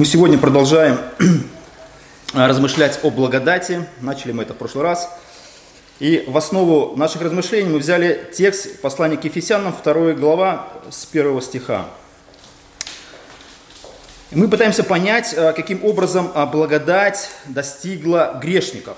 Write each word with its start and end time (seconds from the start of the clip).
Мы 0.00 0.06
сегодня 0.06 0.38
продолжаем 0.38 0.98
размышлять 2.32 2.98
о 3.02 3.10
благодати. 3.10 3.86
Начали 4.00 4.32
мы 4.32 4.44
это 4.44 4.54
в 4.54 4.56
прошлый 4.56 4.82
раз. 4.82 5.10
И 5.98 6.24
в 6.26 6.38
основу 6.38 6.96
наших 6.96 7.20
размышлений 7.20 7.68
мы 7.68 7.80
взяли 7.80 8.26
текст 8.32 8.80
послания 8.80 9.18
к 9.18 9.24
Ефесянам, 9.24 9.74
2 9.84 10.12
глава, 10.12 10.68
с 10.90 11.06
1 11.12 11.42
стиха. 11.42 11.84
Мы 14.30 14.48
пытаемся 14.48 14.84
понять, 14.84 15.34
а, 15.36 15.52
каким 15.52 15.84
образом 15.84 16.32
а, 16.34 16.46
благодать 16.46 17.30
достигла 17.44 18.40
грешников. 18.42 18.96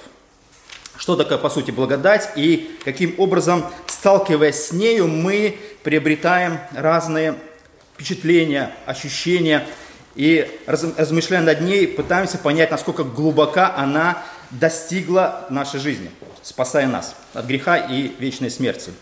Что 0.94 1.16
такое, 1.16 1.38
по 1.38 1.50
сути, 1.50 1.72
благодать 1.72 2.30
и 2.36 2.78
каким 2.84 3.16
образом, 3.18 3.64
сталкиваясь 3.88 4.66
с 4.66 4.70
нею, 4.70 5.08
мы 5.08 5.58
приобретаем 5.82 6.60
разные 6.70 7.34
впечатления, 7.96 8.72
ощущения– 8.86 9.66
и 10.14 10.60
размышляя 10.66 11.42
над 11.42 11.60
ней, 11.62 11.88
пытаемся 11.88 12.38
понять, 12.38 12.70
насколько 12.70 13.02
глубока 13.02 13.74
она 13.76 14.22
достигла 14.50 15.46
нашей 15.48 15.80
жизни, 15.80 16.10
спасая 16.42 16.86
нас 16.86 17.14
от 17.32 17.46
греха 17.46 17.78
и 17.78 18.14
вечной 18.18 18.50
смерти. 18.50 18.92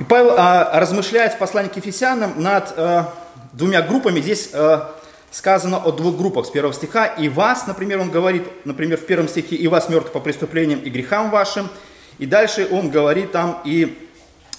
И 0.00 0.04
Павел 0.04 0.34
а, 0.36 0.80
размышляет 0.80 1.34
в 1.34 1.38
послании 1.38 1.68
к 1.68 1.76
Ефесянам 1.76 2.42
над 2.42 2.74
а, 2.76 3.14
двумя 3.52 3.82
группами. 3.82 4.20
Здесь 4.20 4.50
а, 4.52 4.96
сказано 5.30 5.76
о 5.76 5.92
двух 5.92 6.16
группах 6.16 6.46
с 6.46 6.50
первого 6.50 6.74
стиха. 6.74 7.06
«И 7.06 7.28
вас», 7.28 7.68
например, 7.68 8.00
он 8.00 8.10
говорит, 8.10 8.42
например, 8.64 8.98
в 8.98 9.06
первом 9.06 9.28
стихе, 9.28 9.54
«и 9.54 9.68
вас 9.68 9.88
мертв 9.88 10.10
по 10.10 10.18
преступлениям 10.18 10.80
и 10.80 10.90
грехам 10.90 11.30
вашим». 11.30 11.68
И 12.18 12.26
дальше 12.26 12.68
он 12.70 12.90
говорит 12.90 13.30
там 13.30 13.62
и, 13.64 14.08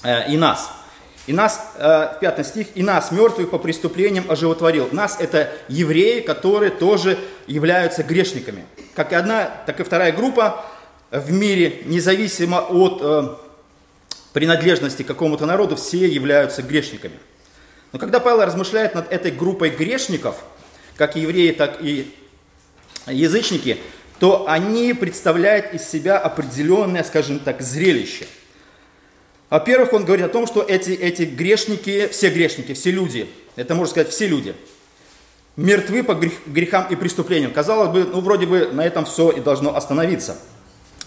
э, 0.03 0.31
и 0.31 0.37
нас– 0.37 0.71
и 1.25 1.31
нас, 1.33 1.73
э, 1.75 2.15
в 2.15 2.19
пятый 2.19 2.43
стих, 2.43 2.67
и 2.75 2.83
нас, 2.83 3.11
мертвых 3.11 3.49
по 3.49 3.57
преступлениям, 3.57 4.29
оживотворил. 4.29 4.89
Нас 4.91 5.17
это 5.19 5.51
евреи, 5.69 6.19
которые 6.19 6.69
тоже 6.69 7.17
являются 7.47 8.03
грешниками. 8.03 8.65
Как 8.93 9.13
и 9.13 9.15
одна, 9.15 9.49
так 9.65 9.79
и 9.79 9.83
вторая 9.83 10.11
группа 10.11 10.65
в 11.11 11.31
мире, 11.31 11.83
независимо 11.85 12.59
от 12.59 12.99
э, 13.01 13.35
принадлежности 14.33 15.03
к 15.03 15.07
какому-то 15.07 15.45
народу, 15.45 15.77
все 15.77 16.07
являются 16.07 16.61
грешниками. 16.61 17.17
Но 17.93 17.99
когда 17.99 18.19
Павел 18.19 18.43
размышляет 18.43 18.93
над 18.93 19.09
этой 19.11 19.31
группой 19.31 19.69
грешников, 19.69 20.43
как 20.97 21.15
евреи, 21.15 21.51
так 21.51 21.77
и 21.81 22.13
язычники, 23.07 23.77
то 24.19 24.45
они 24.49 24.93
представляют 24.93 25.73
из 25.73 25.87
себя 25.87 26.17
определенное, 26.17 27.03
скажем 27.03 27.39
так, 27.39 27.61
зрелище– 27.61 28.27
во-первых, 29.53 29.93
он 29.93 30.03
говорит 30.03 30.25
о 30.25 30.29
том, 30.29 30.47
что 30.47 30.63
эти, 30.63 30.89
эти 30.89 31.21
грешники, 31.21 32.07
все 32.07 32.31
грешники, 32.31 32.73
все 32.73 32.89
люди, 32.89 33.29
это 33.55 33.75
можно 33.75 33.91
сказать 33.91 34.09
все 34.09 34.25
люди, 34.25 34.55
мертвы 35.57 36.01
по 36.03 36.15
грехам 36.47 36.87
и 36.89 36.95
преступлениям. 36.95 37.53
Казалось 37.53 37.89
бы, 37.89 38.03
ну 38.03 38.21
вроде 38.21 38.47
бы 38.47 38.71
на 38.73 38.83
этом 38.83 39.05
все 39.05 39.29
и 39.29 39.41
должно 39.41 39.75
остановиться. 39.75 40.39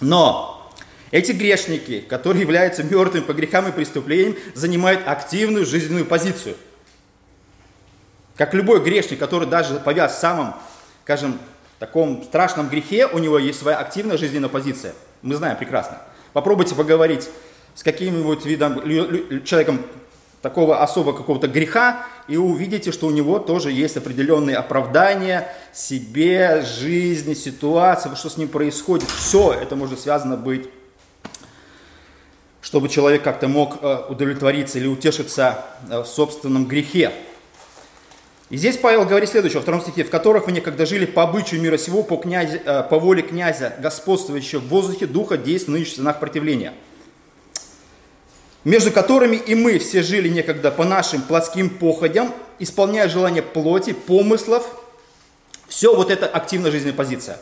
Но 0.00 0.70
эти 1.10 1.32
грешники, 1.32 1.98
которые 1.98 2.42
являются 2.42 2.84
мертвыми 2.84 3.24
по 3.24 3.32
грехам 3.32 3.66
и 3.66 3.72
преступлениям, 3.72 4.36
занимают 4.54 5.00
активную 5.08 5.66
жизненную 5.66 6.06
позицию. 6.06 6.54
Как 8.36 8.54
любой 8.54 8.80
грешник, 8.80 9.18
который 9.18 9.48
даже 9.48 9.80
повяз 9.80 10.18
в 10.18 10.20
самом, 10.20 10.54
скажем, 11.02 11.40
таком 11.80 12.22
страшном 12.22 12.68
грехе, 12.68 13.08
у 13.08 13.18
него 13.18 13.40
есть 13.40 13.58
своя 13.58 13.78
активная 13.78 14.16
жизненная 14.16 14.50
позиция. 14.50 14.94
Мы 15.22 15.34
знаем 15.34 15.56
прекрасно. 15.56 16.00
Попробуйте 16.32 16.76
поговорить 16.76 17.28
с 17.76 17.82
каким-нибудь 17.82 18.44
видом, 18.46 18.82
человеком 19.44 19.82
такого 20.40 20.82
особо 20.82 21.12
какого-то 21.12 21.46
греха, 21.46 22.06
и 22.26 22.36
увидите, 22.36 22.90
что 22.90 23.06
у 23.06 23.10
него 23.10 23.38
тоже 23.38 23.70
есть 23.70 23.96
определенные 23.96 24.56
оправдания 24.56 25.48
себе, 25.72 26.62
жизни, 26.62 27.34
ситуации, 27.34 28.14
что 28.14 28.30
с 28.30 28.36
ним 28.38 28.48
происходит. 28.48 29.08
Все 29.10 29.52
это 29.52 29.76
может 29.76 30.00
связано 30.00 30.36
быть, 30.36 30.68
чтобы 32.62 32.88
человек 32.88 33.22
как-то 33.22 33.46
мог 33.46 33.78
э, 33.82 34.04
удовлетвориться 34.08 34.78
или 34.78 34.86
утешиться 34.86 35.64
э, 35.90 36.00
в 36.00 36.06
собственном 36.06 36.66
грехе. 36.66 37.12
И 38.48 38.56
здесь 38.56 38.76
Павел 38.76 39.04
говорит 39.04 39.28
следующее, 39.28 39.58
во 39.58 39.62
втором 39.62 39.80
стихе, 39.82 40.04
в 40.04 40.10
которых 40.10 40.46
вы 40.46 40.52
некогда 40.52 40.86
жили 40.86 41.04
по 41.04 41.24
обычаю 41.24 41.60
мира 41.60 41.76
сего, 41.76 42.02
по, 42.02 42.16
князе, 42.16 42.62
э, 42.64 42.84
по 42.84 42.98
воле 42.98 43.22
князя, 43.22 43.74
господствующего 43.80 44.60
в 44.60 44.68
воздухе, 44.68 45.06
духа, 45.06 45.36
действия, 45.36 45.74
нынешних 45.74 45.98
знак 45.98 46.20
противления– 46.20 46.72
между 48.66 48.90
которыми 48.90 49.36
и 49.36 49.54
мы 49.54 49.78
все 49.78 50.02
жили 50.02 50.28
некогда 50.28 50.72
по 50.72 50.84
нашим 50.84 51.22
плотским 51.22 51.70
походям, 51.70 52.34
исполняя 52.58 53.08
желания 53.08 53.40
плоти, 53.40 53.92
помыслов. 53.92 54.66
Все 55.68 55.94
вот 55.94 56.10
это 56.10 56.26
активная 56.26 56.72
жизненная 56.72 56.96
позиция. 56.96 57.38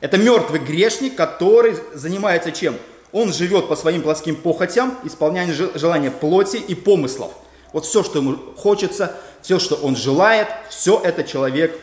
Это 0.00 0.18
мертвый 0.18 0.60
грешник, 0.60 1.16
который 1.16 1.74
занимается 1.94 2.52
чем? 2.52 2.76
Он 3.10 3.32
живет 3.32 3.66
по 3.68 3.74
своим 3.74 4.02
плотским 4.02 4.36
похотям, 4.36 4.96
исполняя 5.02 5.52
желания 5.52 6.12
плоти 6.12 6.58
и 6.58 6.76
помыслов. 6.76 7.32
Вот 7.72 7.84
все, 7.84 8.04
что 8.04 8.20
ему 8.20 8.36
хочется, 8.56 9.16
все, 9.42 9.58
что 9.58 9.74
он 9.74 9.96
желает, 9.96 10.46
все 10.70 11.00
это 11.02 11.24
человек 11.24 11.76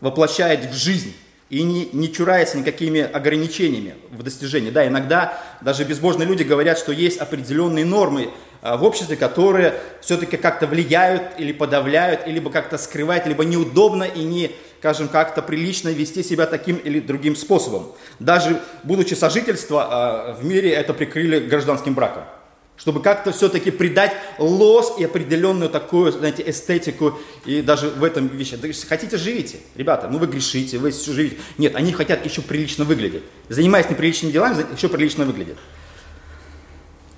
воплощает 0.00 0.66
в 0.66 0.72
жизнь 0.72 1.16
и 1.48 1.62
не, 1.62 1.88
не 1.92 2.12
чурается 2.12 2.58
никакими 2.58 3.00
ограничениями 3.00 3.94
в 4.10 4.22
достижении. 4.22 4.70
Да, 4.70 4.86
иногда 4.86 5.38
даже 5.60 5.84
безбожные 5.84 6.26
люди 6.26 6.42
говорят, 6.42 6.78
что 6.78 6.92
есть 6.92 7.18
определенные 7.18 7.84
нормы 7.84 8.30
а, 8.62 8.76
в 8.76 8.84
обществе, 8.84 9.16
которые 9.16 9.74
все-таки 10.00 10.36
как-то 10.36 10.66
влияют 10.66 11.22
или 11.38 11.52
подавляют, 11.52 12.26
либо 12.26 12.50
как-то 12.50 12.78
скрывают, 12.78 13.26
либо 13.26 13.44
неудобно 13.44 14.02
и 14.02 14.24
не, 14.24 14.50
скажем, 14.80 15.08
как-то 15.08 15.40
прилично 15.40 15.90
вести 15.90 16.22
себя 16.24 16.46
таким 16.46 16.76
или 16.76 16.98
другим 16.98 17.36
способом. 17.36 17.92
Даже 18.18 18.60
будучи 18.82 19.14
сожительство, 19.14 19.86
а, 19.88 20.32
в 20.34 20.44
мире 20.44 20.70
это 20.70 20.94
прикрыли 20.94 21.38
гражданским 21.38 21.94
браком 21.94 22.24
чтобы 22.76 23.00
как-то 23.00 23.32
все-таки 23.32 23.70
придать 23.70 24.12
лос 24.38 24.94
и 24.98 25.04
определенную 25.04 25.70
такую, 25.70 26.12
знаете, 26.12 26.44
эстетику 26.46 27.18
и 27.44 27.62
даже 27.62 27.88
в 27.88 28.04
этом 28.04 28.28
вещи. 28.28 28.58
Хотите, 28.86 29.16
живите, 29.16 29.58
ребята, 29.74 30.08
ну 30.08 30.18
вы 30.18 30.26
грешите, 30.26 30.78
вы 30.78 30.90
все 30.90 31.12
живите. 31.12 31.36
Нет, 31.58 31.74
они 31.74 31.92
хотят 31.92 32.24
еще 32.24 32.42
прилично 32.42 32.84
выглядеть. 32.84 33.22
Занимаясь 33.48 33.88
неприличными 33.88 34.32
делами, 34.32 34.64
еще 34.74 34.88
прилично 34.88 35.24
выглядят. 35.24 35.56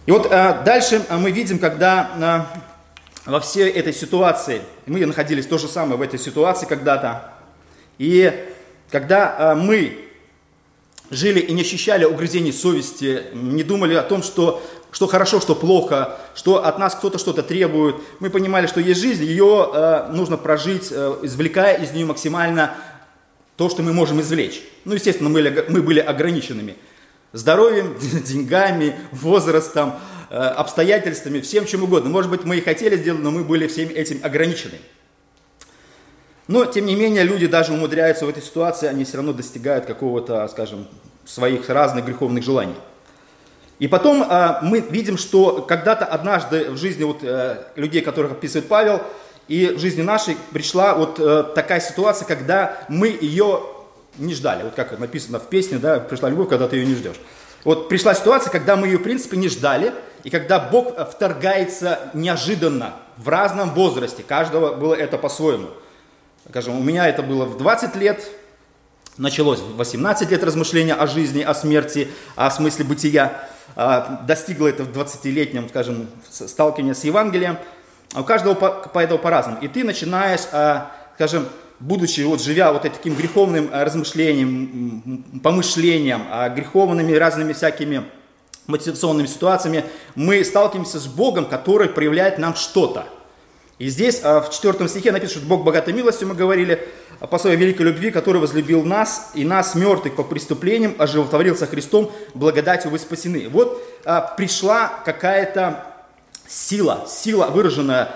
И 0.07 0.11
вот 0.11 0.29
а, 0.31 0.63
дальше 0.63 1.03
а, 1.09 1.19
мы 1.19 1.33
видим, 1.33 1.59
когда 1.59 2.11
а, 3.27 3.31
во 3.31 3.41
всей 3.41 3.69
этой 3.69 3.93
ситуации, 3.93 4.63
мы 4.87 5.05
находились 5.05 5.47
то 5.47 5.59
же 5.59 5.69
самое 5.69 5.99
в 5.99 6.03
этой 6.03 6.19
ситуации 6.19 6.67
когда-то, 6.67 7.35
и 7.99 8.33
когда 8.91 9.37
а, 9.39 9.55
мы 9.55 10.09
жили 11.11 11.41
и 11.41 11.53
не 11.53 11.63
ощущали 11.63 12.05
угрызений 12.05 12.53
совести, 12.53 13.25
не 13.35 13.63
думали 13.63 13.95
о 13.95 14.03
том, 14.03 14.23
что 14.23 14.63
что 14.91 15.07
хорошо, 15.07 15.41
что 15.41 15.55
плохо, 15.55 16.17
что 16.35 16.65
от 16.65 16.79
нас 16.79 16.95
кто-то 16.95 17.19
что-то 17.19 17.43
требует. 17.43 17.97
Мы 18.21 18.31
понимали, 18.31 18.67
что 18.67 18.81
есть 18.81 19.01
жизнь, 19.01 19.25
ее 19.25 19.71
э, 19.73 20.09
нужно 20.13 20.37
прожить, 20.37 20.89
э, 20.91 21.19
извлекая 21.23 21.77
из 21.77 21.93
нее 21.93 22.07
максимально 22.07 22.75
то, 23.57 23.69
что 23.69 23.83
мы 23.83 23.93
можем 23.93 24.21
извлечь. 24.21 24.63
Ну, 24.85 24.95
естественно, 24.95 25.29
мы, 25.29 25.65
мы 25.69 25.83
были 25.83 26.01
ограниченными 26.01 26.77
здоровьем, 27.33 27.97
деньгами, 28.25 28.97
возрастом, 29.13 29.99
э, 30.31 30.37
обстоятельствами, 30.37 31.41
всем 31.41 31.67
чем 31.67 31.83
угодно. 31.83 32.09
Может 32.09 32.31
быть, 32.31 32.45
мы 32.45 32.57
и 32.57 32.61
хотели 32.61 32.97
сделать, 32.97 33.23
но 33.23 33.31
мы 33.31 33.45
были 33.45 33.67
всем 33.67 33.89
этим 33.91 34.21
ограничены. 34.23 34.79
Но, 36.47 36.65
тем 36.65 36.87
не 36.87 36.95
менее, 36.95 37.25
люди 37.25 37.47
даже 37.47 37.75
умудряются 37.75 38.25
в 38.25 38.29
этой 38.31 38.43
ситуации, 38.43 38.89
они 38.89 39.05
все 39.05 39.19
равно 39.19 39.35
достигают 39.35 39.85
какого-то, 39.85 40.49
скажем, 40.49 40.89
своих 41.27 41.69
разных 41.69 42.07
греховных 42.07 42.43
желаний. 42.43 42.75
И 43.79 43.89
потом 43.89 44.23
э, 44.23 44.59
мы 44.63 44.81
видим, 44.81 45.17
что 45.17 45.63
когда-то 45.63 46.05
однажды 46.05 46.71
в 46.71 46.77
жизни 46.77 47.05
вот, 47.05 47.19
э, 47.23 47.65
людей, 47.77 48.03
которых 48.03 48.33
описывает 48.33 48.69
Павел, 48.69 49.03
и 49.47 49.69
в 49.69 49.79
жизни 49.79 50.03
нашей 50.03 50.37
пришла 50.53 50.95
вот 50.95 51.19
э, 51.21 51.45
такая 51.55 51.81
ситуация, 51.81 52.27
когда 52.27 52.85
мы 52.89 53.09
ее 53.09 53.63
не 54.19 54.35
ждали. 54.35 54.65
Вот 54.65 54.75
как 54.75 54.99
написано 54.99 55.39
в 55.39 55.49
песне, 55.49 55.79
да, 55.79 56.01
пришла 56.01 56.29
любовь, 56.29 56.49
когда 56.49 56.69
ты 56.69 56.77
ее 56.77 56.87
не 56.87 56.95
ждешь. 56.95 57.17
Вот 57.65 57.89
пришла 57.89 58.15
ситуация, 58.15 58.51
когда 58.51 58.77
мы 58.77 58.89
ее, 58.89 58.99
в 58.99 59.03
принципе, 59.03 59.37
не 59.37 59.49
ждали, 59.49 59.93
и 60.25 60.31
когда 60.31 60.59
Бог 60.59 60.95
вторгается 61.09 62.11
неожиданно, 62.15 62.95
в 63.19 63.29
разном 63.29 63.75
возрасте. 63.75 64.23
Каждого 64.23 64.75
было 64.75 64.95
это 64.95 65.19
по-своему. 65.19 65.69
Скажем, 66.49 66.79
у 66.79 66.83
меня 66.83 67.07
это 67.09 67.23
было 67.23 67.45
в 67.45 67.59
20 67.59 67.97
лет, 67.97 68.27
началось 69.19 69.59
в 69.59 69.77
18 69.77 70.31
лет 70.31 70.43
размышления 70.43 70.95
о 70.95 71.07
жизни, 71.07 71.43
о 71.43 71.53
смерти, 71.53 72.09
о 72.37 72.51
смысле 72.51 72.85
бытия. 72.85 73.49
А, 73.77 74.23
достигла 74.27 74.69
это 74.69 74.85
в 74.85 74.89
20-летнем, 74.89 75.69
скажем, 75.69 76.09
сталкивании 76.31 76.93
с 76.93 77.05
Евангелием. 77.05 77.59
А 78.15 78.23
у 78.23 78.25
каждого 78.25 78.55
по, 78.55 78.99
этому 78.99 79.19
по-разному. 79.19 79.59
И 79.61 79.69
ты 79.69 79.85
начинаешь, 79.85 80.43
а, 80.53 80.91
скажем, 81.15 81.47
будучи, 81.81 82.23
вот 82.23 82.43
живя 82.43 82.73
вот 82.73 82.83
таким 82.83 83.15
греховным 83.15 83.71
размышлением, 83.73 85.25
помышлением, 85.43 86.23
греховными 86.55 87.13
разными 87.13 87.53
всякими 87.53 88.05
мотивационными 88.67 89.27
ситуациями, 89.27 89.85
мы 90.15 90.45
сталкиваемся 90.45 91.01
с 91.01 91.07
Богом, 91.07 91.47
который 91.47 91.89
проявляет 91.89 92.39
нам 92.39 92.55
что-то. 92.55 93.07
И 93.79 93.89
здесь 93.89 94.21
а, 94.25 94.41
в 94.41 94.51
четвертом 94.51 94.89
стихе 94.89 95.13
написано, 95.13 95.41
что 95.41 95.49
Бог 95.49 95.63
богатой 95.63 95.95
милостью, 95.95 96.29
мы 96.29 96.35
говорили, 96.35 96.89
по 97.31 97.39
своей 97.39 97.57
великой 97.57 97.83
любви, 97.83 98.11
который 98.11 98.41
возлюбил 98.41 98.85
нас, 98.85 99.33
и 99.35 99.45
нас, 99.45 99.75
мертвых 99.75 100.15
по 100.15 100.23
преступлениям, 100.23 100.95
оживотворился 100.99 101.67
Христом, 101.67 102.13
благодатью 102.35 102.91
вы 102.91 102.99
спасены. 102.99 103.49
Вот 103.49 103.83
а, 104.05 104.21
пришла 104.21 105.01
какая-то 105.05 105.85
сила, 106.47 107.07
сила, 107.09 107.47
выраженная 107.47 108.15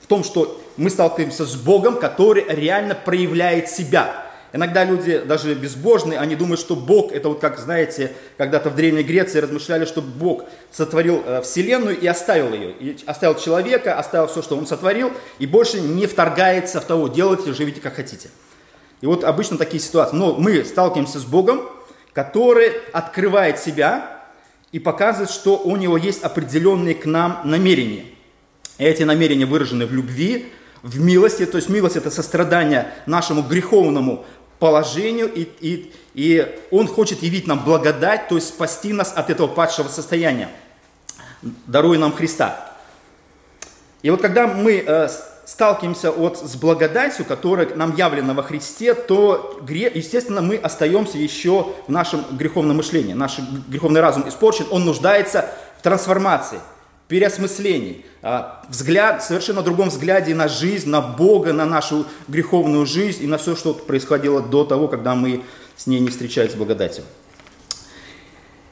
в 0.00 0.06
том, 0.06 0.24
что 0.24 0.60
мы 0.76 0.90
сталкиваемся 0.90 1.46
с 1.46 1.54
Богом, 1.54 1.98
который 1.98 2.44
реально 2.48 2.94
проявляет 2.94 3.70
себя. 3.70 4.24
Иногда 4.54 4.84
люди, 4.84 5.18
даже 5.18 5.52
безбожные, 5.54 6.20
они 6.20 6.36
думают, 6.36 6.60
что 6.60 6.76
Бог, 6.76 7.10
это 7.10 7.28
вот 7.28 7.40
как, 7.40 7.58
знаете, 7.58 8.12
когда-то 8.38 8.70
в 8.70 8.76
Древней 8.76 9.02
Греции 9.02 9.40
размышляли, 9.40 9.84
что 9.84 10.00
Бог 10.00 10.44
сотворил 10.70 11.24
э, 11.26 11.42
Вселенную 11.42 11.98
и 11.98 12.06
оставил 12.06 12.54
ее. 12.54 12.70
И 12.70 12.96
оставил 13.04 13.34
человека, 13.34 13.98
оставил 13.98 14.28
все, 14.28 14.42
что 14.42 14.56
Он 14.56 14.64
сотворил, 14.68 15.10
и 15.40 15.48
больше 15.48 15.80
не 15.80 16.06
вторгается 16.06 16.80
в 16.80 16.84
того, 16.84 17.08
делайте, 17.08 17.52
живите 17.52 17.80
как 17.80 17.96
хотите. 17.96 18.28
И 19.00 19.06
вот 19.06 19.24
обычно 19.24 19.58
такие 19.58 19.82
ситуации. 19.82 20.14
Но 20.14 20.36
мы 20.36 20.64
сталкиваемся 20.64 21.18
с 21.18 21.24
Богом, 21.24 21.68
который 22.12 22.70
открывает 22.92 23.58
себя 23.58 24.22
и 24.70 24.78
показывает, 24.78 25.30
что 25.30 25.58
у 25.58 25.74
него 25.74 25.96
есть 25.96 26.22
определенные 26.22 26.94
к 26.94 27.06
нам 27.06 27.40
намерения. 27.42 28.04
И 28.78 28.84
эти 28.84 29.02
намерения 29.02 29.46
выражены 29.46 29.84
в 29.84 29.92
любви, 29.92 30.52
в 30.84 31.00
милости, 31.00 31.44
то 31.46 31.56
есть 31.56 31.70
милость 31.70 31.96
это 31.96 32.10
сострадание 32.10 32.92
нашему 33.06 33.42
греховному 33.42 34.24
положению, 34.58 35.32
и, 35.32 35.48
и, 35.60 35.92
и 36.14 36.58
Он 36.70 36.86
хочет 36.88 37.22
явить 37.22 37.46
нам 37.46 37.64
благодать, 37.64 38.28
то 38.28 38.36
есть 38.36 38.48
спасти 38.48 38.92
нас 38.92 39.12
от 39.14 39.30
этого 39.30 39.46
падшего 39.46 39.88
состояния, 39.88 40.50
даруя 41.66 41.98
нам 41.98 42.12
Христа. 42.12 42.72
И 44.02 44.10
вот 44.10 44.20
когда 44.20 44.46
мы 44.46 44.84
э, 44.86 45.08
сталкиваемся 45.46 46.10
вот 46.12 46.38
с 46.38 46.56
благодатью, 46.56 47.24
которая 47.24 47.74
нам 47.74 47.94
явлена 47.96 48.34
во 48.34 48.42
Христе, 48.42 48.94
то, 48.94 49.60
естественно, 49.68 50.40
мы 50.40 50.56
остаемся 50.56 51.18
еще 51.18 51.74
в 51.86 51.90
нашем 51.90 52.24
греховном 52.32 52.76
мышлении. 52.76 53.12
Наш 53.12 53.38
греховный 53.68 54.00
разум 54.00 54.28
испорчен, 54.28 54.66
он 54.70 54.84
нуждается 54.84 55.50
в 55.78 55.82
трансформации, 55.82 56.60
переосмыслении, 57.08 58.04
а, 58.22 58.62
взгляд, 58.68 59.22
совершенно 59.22 59.62
другом 59.62 59.90
взгляде 59.90 60.34
на 60.34 60.48
жизнь, 60.48 60.88
на 60.88 61.00
Бога, 61.00 61.52
на 61.52 61.66
нашу 61.66 62.06
греховную 62.28 62.86
жизнь 62.86 63.22
и 63.24 63.26
на 63.26 63.38
все, 63.38 63.54
что 63.56 63.74
происходило 63.74 64.40
до 64.40 64.64
того, 64.64 64.88
когда 64.88 65.14
мы 65.14 65.42
с 65.76 65.86
ней 65.86 66.00
не 66.00 66.08
встречались 66.08 66.52
с 66.52 66.54
благодатью. 66.54 67.04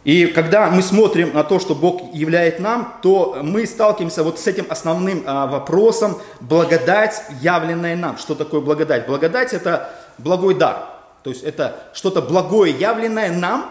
И 0.05 0.26
когда 0.26 0.69
мы 0.69 0.82
смотрим 0.82 1.32
на 1.32 1.44
то, 1.44 1.61
что 1.61 1.76
Бог 1.76 2.12
являет 2.12 2.58
нам, 2.58 2.99
то 3.02 3.38
мы 3.40 3.67
сталкиваемся 3.67 4.25
вот 4.25 4.40
с 4.40 4.46
этим 4.49 4.67
основным 4.69 5.23
а, 5.26 5.46
вопросом 5.46 6.19
благодать, 6.40 7.23
явленная 7.40 7.94
нам. 7.94 8.19
Что 8.19 8.34
такое 8.34 8.61
благодать? 8.61 9.06
Благодать 9.06 9.52
это 9.52 9.90
благой 10.19 10.55
дар. 10.55 10.88
То 11.23 11.31
есть 11.31 11.44
это 11.44 11.84
что-то 11.93 12.20
благое, 12.20 12.73
явленное 12.73 13.31
нам. 13.31 13.70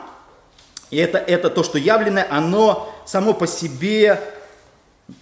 И 0.90 0.98
это, 0.98 1.18
это 1.18 1.50
то, 1.50 1.64
что 1.64 1.78
явленное, 1.78 2.26
оно 2.30 2.94
само 3.06 3.34
по 3.34 3.46
себе, 3.46 4.22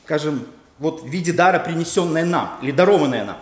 скажем, 0.06 0.46
вот 0.80 1.04
в 1.04 1.08
виде 1.08 1.34
дара, 1.34 1.60
принесенное 1.60 2.26
нам 2.26 2.58
или 2.62 2.72
дарованное 2.72 3.26
нам. 3.26 3.38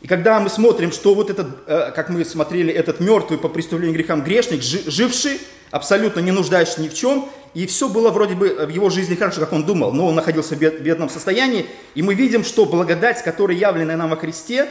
И 0.00 0.06
когда 0.06 0.40
мы 0.40 0.48
смотрим, 0.48 0.92
что 0.92 1.14
вот 1.14 1.28
этот, 1.28 1.48
э, 1.66 1.92
как 1.94 2.08
мы 2.08 2.24
смотрели, 2.24 2.72
этот 2.72 3.00
мертвый 3.00 3.38
по 3.38 3.48
преступлению 3.48 3.94
грехам 3.94 4.24
грешник, 4.24 4.62
живший, 4.62 5.40
абсолютно 5.70 6.20
не 6.20 6.30
нуждающийся 6.30 6.80
ни 6.80 6.88
в 6.88 6.94
чем, 6.94 7.28
и 7.52 7.66
все 7.66 7.88
было 7.88 8.10
вроде 8.10 8.34
бы 8.34 8.66
в 8.66 8.68
его 8.68 8.88
жизни 8.90 9.14
хорошо, 9.14 9.40
как 9.40 9.52
он 9.52 9.64
думал, 9.64 9.92
но 9.92 10.06
он 10.06 10.14
находился 10.14 10.54
в 10.54 10.58
бедном 10.58 11.10
состоянии, 11.10 11.66
и 11.94 12.02
мы 12.02 12.14
видим, 12.14 12.44
что 12.44 12.64
благодать, 12.64 13.22
которая 13.22 13.56
явлена 13.56 13.96
нам 13.96 14.10
во 14.10 14.16
Христе, 14.16 14.68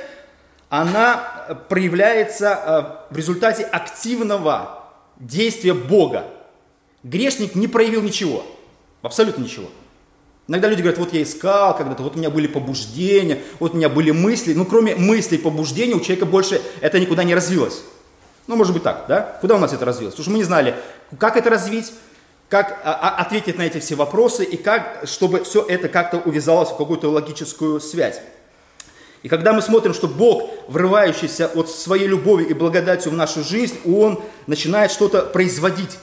она 0.69 1.45
э, 1.47 1.55
проявляется 1.67 3.05
э, 3.09 3.13
в 3.13 3.17
результате 3.17 3.63
активного 3.63 4.83
действия 5.19 5.73
Бога. 5.73 6.25
Грешник 7.03 7.53
не 7.55 7.67
проявил 7.67 8.01
ничего, 8.01 8.45
абсолютно 9.01 9.43
ничего. 9.43 9.67
Иногда 10.47 10.67
люди 10.67 10.81
говорят, 10.81 10.99
вот 10.99 11.13
я 11.13 11.21
искал 11.21 11.77
когда-то, 11.77 12.01
вот 12.01 12.15
у 12.15 12.17
меня 12.17 12.31
были 12.31 12.47
побуждения, 12.47 13.39
вот 13.59 13.73
у 13.73 13.77
меня 13.77 13.87
были 13.87 14.09
мысли. 14.09 14.53
Ну, 14.53 14.65
кроме 14.65 14.95
мыслей, 14.95 15.37
побуждений, 15.37 15.93
у 15.93 15.99
человека 15.99 16.25
больше 16.25 16.61
это 16.81 16.99
никуда 16.99 17.23
не 17.23 17.35
развилось. 17.35 17.83
Ну, 18.47 18.55
может 18.55 18.73
быть 18.73 18.81
так, 18.81 19.05
да? 19.07 19.37
Куда 19.41 19.55
у 19.55 19.59
нас 19.59 19.73
это 19.73 19.85
развилось? 19.85 20.15
Потому 20.15 20.23
что 20.23 20.31
мы 20.31 20.37
не 20.39 20.43
знали, 20.43 20.75
как 21.19 21.37
это 21.37 21.51
развить, 21.51 21.93
как 22.49 22.81
а, 22.83 22.93
а, 22.93 23.21
ответить 23.21 23.59
на 23.59 23.61
эти 23.61 23.79
все 23.79 23.93
вопросы 23.93 24.43
и 24.43 24.57
как, 24.57 25.03
чтобы 25.05 25.43
все 25.43 25.63
это 25.63 25.87
как-то 25.87 26.17
увязалось 26.17 26.69
в 26.69 26.77
какую-то 26.77 27.11
логическую 27.11 27.79
связь. 27.79 28.19
И 29.21 29.29
когда 29.29 29.53
мы 29.53 29.61
смотрим, 29.61 29.93
что 29.93 30.07
Бог, 30.07 30.49
врывающийся 30.67 31.45
от 31.47 31.69
своей 31.69 32.07
любовью 32.07 32.47
и 32.47 32.53
благодатью 32.53 33.11
в 33.11 33.15
нашу 33.15 33.43
жизнь, 33.43 33.77
Он 33.85 34.19
начинает 34.47 34.91
что-то 34.91 35.21
производить, 35.21 35.99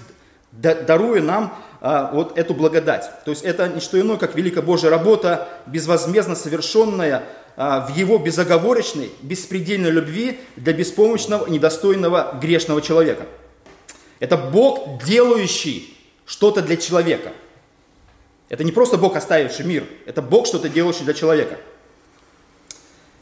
даруя 0.53 1.21
нам 1.21 1.53
а, 1.89 2.11
вот 2.13 2.37
эту 2.37 2.53
благодать. 2.53 3.09
То 3.25 3.31
есть 3.31 3.45
это 3.45 3.69
не 3.69 3.79
что 3.79 4.01
иное, 4.01 4.17
как 4.17 4.35
великая 4.35 4.61
Божья 4.61 4.91
работа, 4.91 5.47
безвозмездно 5.67 6.35
совершенная 6.35 7.23
а, 7.57 7.87
в 7.87 7.97
Его 7.97 8.19
безоговорочной, 8.19 9.13
беспредельной 9.23 9.91
любви 9.91 10.41
для 10.57 10.73
беспомощного, 10.73 11.47
недостойного, 11.47 12.37
грешного 12.43 12.83
человека. 12.83 13.27
Это 14.19 14.37
Бог, 14.37 15.01
делающий 15.05 15.97
что-то 16.25 16.61
для 16.61 16.77
человека. 16.77 17.33
Это 18.49 18.65
не 18.65 18.73
просто 18.73 18.99
Бог, 18.99 19.15
оставивший 19.15 19.65
мир, 19.65 19.85
это 20.07 20.23
Бог, 20.23 20.49
что-то 20.49 20.69
делающий 20.69 21.05
для 21.05 21.15
человека– 21.15 21.57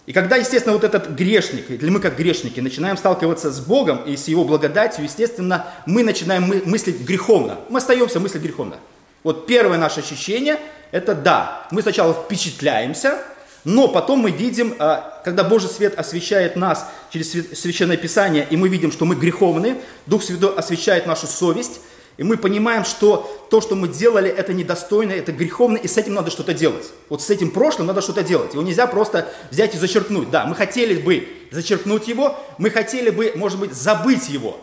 и 0.07 0.13
когда, 0.13 0.37
естественно, 0.37 0.75
вот 0.75 0.85
этот 0.85 1.11
грешник, 1.11 1.71
или 1.71 1.89
мы 1.89 1.99
как 1.99 2.17
грешники 2.17 2.61
начинаем 2.61 2.97
сталкиваться 2.99 3.51
с 3.51 3.61
Богом 3.61 4.03
и 4.05 4.17
с 4.17 4.29
Его 4.29 4.45
благодатью, 4.45 5.05
естественно, 5.05 5.67
мы 5.87 6.03
начинаем 6.03 6.45
мыслить 6.67 7.01
греховно. 7.01 7.59
Мы 7.71 7.79
остаемся 7.79 8.21
мыслить 8.21 8.43
греховно. 8.43 8.77
Вот 9.23 9.47
первое 9.47 9.79
наше 9.79 10.01
ощущение– 10.01 10.59
это 10.91 11.15
да, 11.15 11.67
мы 11.71 11.81
сначала 11.81 12.13
впечатляемся, 12.13 13.19
но 13.65 13.89
потом 13.89 14.19
мы 14.19 14.31
видим, 14.31 14.75
а, 14.79 15.23
когда 15.25 15.43
Божий 15.43 15.71
свет 15.71 15.99
освещает 15.99 16.55
нас 16.55 16.87
через 17.11 17.31
Священное 17.59 17.97
Писание, 17.97 18.47
и 18.51 18.59
мы 18.59 18.69
видим, 18.69 18.93
что 18.93 19.07
мы 19.07 19.15
греховны, 19.15 19.79
Дух 20.05 20.23
Святой 20.23 20.55
освещает 20.55 21.07
нашу 21.07 21.27
совесть– 21.27 21.81
и 22.17 22.23
мы 22.23 22.37
понимаем, 22.37 22.85
что 22.85 23.29
то, 23.51 23.61
что 23.61 23.75
мы 23.75 23.89
делали, 23.89 24.31
это 24.31 24.53
недостойно, 24.53 25.13
это 25.13 25.33
греховно, 25.33 25.77
и 25.77 25.89
с 25.89 25.99
этим 25.99 26.15
надо 26.15 26.31
что-то 26.31 26.55
делать. 26.55 26.93
Вот 27.09 27.23
с 27.23 27.31
этим 27.31 27.51
прошлым 27.51 27.89
надо 27.89 28.03
что-то 28.03 28.23
делать. 28.23 28.55
Его 28.55 28.63
нельзя 28.63 28.87
просто 28.87 29.29
взять 29.51 29.75
и 29.75 29.79
зачеркнуть. 29.79 30.31
Да, 30.31 30.47
мы 30.47 30.55
хотели 30.55 31.01
бы 31.01 31.29
зачеркнуть 31.51 32.07
его, 32.07 32.39
мы 32.59 32.71
хотели 32.71 33.11
бы, 33.11 33.33
может 33.35 33.59
быть, 33.59 33.75
забыть 33.75 34.29
его. 34.29 34.61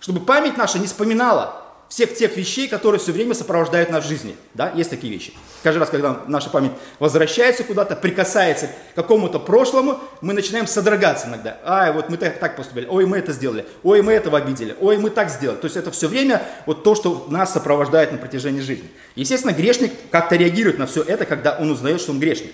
Чтобы 0.00 0.20
память 0.20 0.56
наша 0.56 0.78
не 0.78 0.86
вспоминала 0.86 1.65
всех 1.88 2.14
тех 2.14 2.36
вещей, 2.36 2.68
которые 2.68 3.00
все 3.00 3.12
время 3.12 3.34
сопровождают 3.34 3.90
нас 3.90 4.04
в 4.04 4.08
жизни. 4.08 4.36
Да, 4.54 4.72
есть 4.74 4.90
такие 4.90 5.12
вещи. 5.12 5.32
Каждый 5.62 5.78
раз, 5.78 5.90
когда 5.90 6.20
наша 6.26 6.50
память 6.50 6.72
возвращается 6.98 7.64
куда-то, 7.64 7.96
прикасается 7.96 8.66
к 8.66 8.96
какому-то 8.96 9.38
прошлому, 9.38 10.00
мы 10.20 10.32
начинаем 10.32 10.66
содрогаться 10.66 11.28
иногда. 11.28 11.58
Ай, 11.64 11.92
вот 11.92 12.08
мы 12.08 12.16
так, 12.16 12.38
так 12.38 12.56
поступили, 12.56 12.86
ой, 12.86 13.06
мы 13.06 13.18
это 13.18 13.32
сделали, 13.32 13.66
ой, 13.82 14.02
мы 14.02 14.12
этого 14.12 14.38
обидели, 14.38 14.76
ой, 14.80 14.98
мы 14.98 15.10
так 15.10 15.30
сделали. 15.30 15.56
То 15.58 15.66
есть 15.66 15.76
это 15.76 15.90
все 15.90 16.08
время 16.08 16.42
вот 16.66 16.82
то, 16.82 16.94
что 16.94 17.26
нас 17.30 17.52
сопровождает 17.52 18.12
на 18.12 18.18
протяжении 18.18 18.60
жизни. 18.60 18.90
Естественно, 19.14 19.52
грешник 19.52 19.92
как-то 20.10 20.36
реагирует 20.36 20.78
на 20.78 20.86
все 20.86 21.02
это, 21.02 21.24
когда 21.24 21.56
он 21.58 21.70
узнает, 21.70 22.00
что 22.00 22.12
он 22.12 22.20
грешник. 22.20 22.52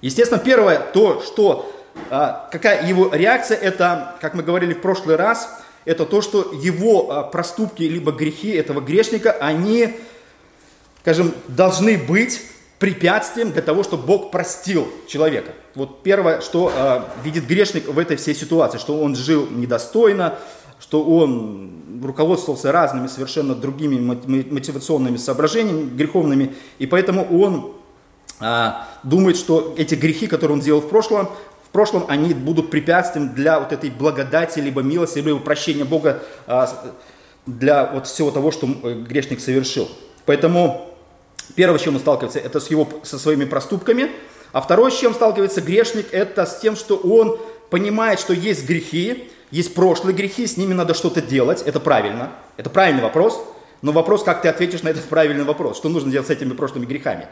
Естественно, 0.00 0.40
первое, 0.40 0.78
то, 0.78 1.20
что, 1.20 1.70
а, 2.08 2.48
какая 2.50 2.86
его 2.86 3.10
реакция, 3.12 3.58
это, 3.58 4.16
как 4.20 4.34
мы 4.34 4.42
говорили 4.42 4.72
в 4.72 4.80
прошлый 4.80 5.16
раз, 5.16 5.59
это 5.84 6.04
то, 6.04 6.20
что 6.20 6.52
его 6.52 7.10
а, 7.10 7.22
проступки, 7.22 7.82
либо 7.82 8.12
грехи 8.12 8.50
этого 8.50 8.80
грешника, 8.80 9.32
они, 9.32 9.96
скажем, 11.02 11.32
должны 11.48 11.98
быть 11.98 12.42
препятствием 12.78 13.52
для 13.52 13.62
того, 13.62 13.82
чтобы 13.82 14.04
Бог 14.04 14.30
простил 14.30 14.88
человека. 15.06 15.52
Вот 15.74 16.02
первое, 16.02 16.40
что 16.40 16.72
э, 16.74 17.02
видит 17.22 17.46
грешник 17.46 17.86
в 17.86 17.98
этой 17.98 18.16
всей 18.16 18.34
ситуации, 18.34 18.78
что 18.78 18.98
он 18.98 19.14
жил 19.14 19.46
недостойно, 19.50 20.38
что 20.80 21.04
он 21.04 22.00
руководствовался 22.02 22.72
разными 22.72 23.06
совершенно 23.06 23.54
другими 23.54 23.98
мотивационными 23.98 25.18
соображениями 25.18 25.90
греховными, 25.90 26.54
и 26.78 26.86
поэтому 26.86 27.26
он 27.30 27.74
э, 28.40 28.70
думает, 29.02 29.36
что 29.36 29.74
эти 29.76 29.94
грехи, 29.94 30.26
которые 30.26 30.56
он 30.56 30.62
сделал 30.62 30.80
в 30.80 30.88
прошлом, 30.88 31.28
в 31.70 31.72
прошлом 31.72 32.04
они 32.08 32.34
будут 32.34 32.68
препятствием 32.68 33.32
для 33.32 33.60
вот 33.60 33.72
этой 33.72 33.90
благодати, 33.90 34.58
либо 34.58 34.82
милости, 34.82 35.20
либо 35.20 35.38
прощения 35.38 35.84
Бога 35.84 36.20
а, 36.48 36.68
для 37.46 37.86
вот 37.92 38.08
всего 38.08 38.32
того, 38.32 38.50
что 38.50 38.66
э, 38.66 38.94
грешник 38.94 39.38
совершил. 39.38 39.88
Поэтому 40.26 40.90
первое, 41.54 41.78
с 41.78 41.82
чем 41.82 41.94
он 41.94 42.00
сталкивается, 42.00 42.40
это 42.40 42.58
с 42.58 42.70
его, 42.70 42.88
со 43.04 43.20
своими 43.20 43.44
проступками. 43.44 44.10
А 44.50 44.60
второе, 44.60 44.90
с 44.90 44.98
чем 44.98 45.14
сталкивается 45.14 45.60
грешник, 45.60 46.12
это 46.12 46.44
с 46.44 46.58
тем, 46.58 46.74
что 46.74 46.96
он 46.96 47.38
понимает, 47.70 48.18
что 48.18 48.32
есть 48.32 48.66
грехи, 48.66 49.30
есть 49.52 49.72
прошлые 49.72 50.12
грехи, 50.12 50.48
с 50.48 50.56
ними 50.56 50.74
надо 50.74 50.94
что-то 50.94 51.22
делать, 51.22 51.62
это 51.64 51.78
правильно, 51.78 52.32
это 52.56 52.68
правильный 52.68 53.02
вопрос, 53.04 53.40
но 53.80 53.92
вопрос, 53.92 54.24
как 54.24 54.42
ты 54.42 54.48
ответишь 54.48 54.82
на 54.82 54.88
этот 54.88 55.04
правильный 55.04 55.44
вопрос, 55.44 55.76
что 55.76 55.88
нужно 55.88 56.10
делать 56.10 56.26
с 56.26 56.30
этими 56.30 56.52
прошлыми 56.52 56.84
грехами. 56.84 57.28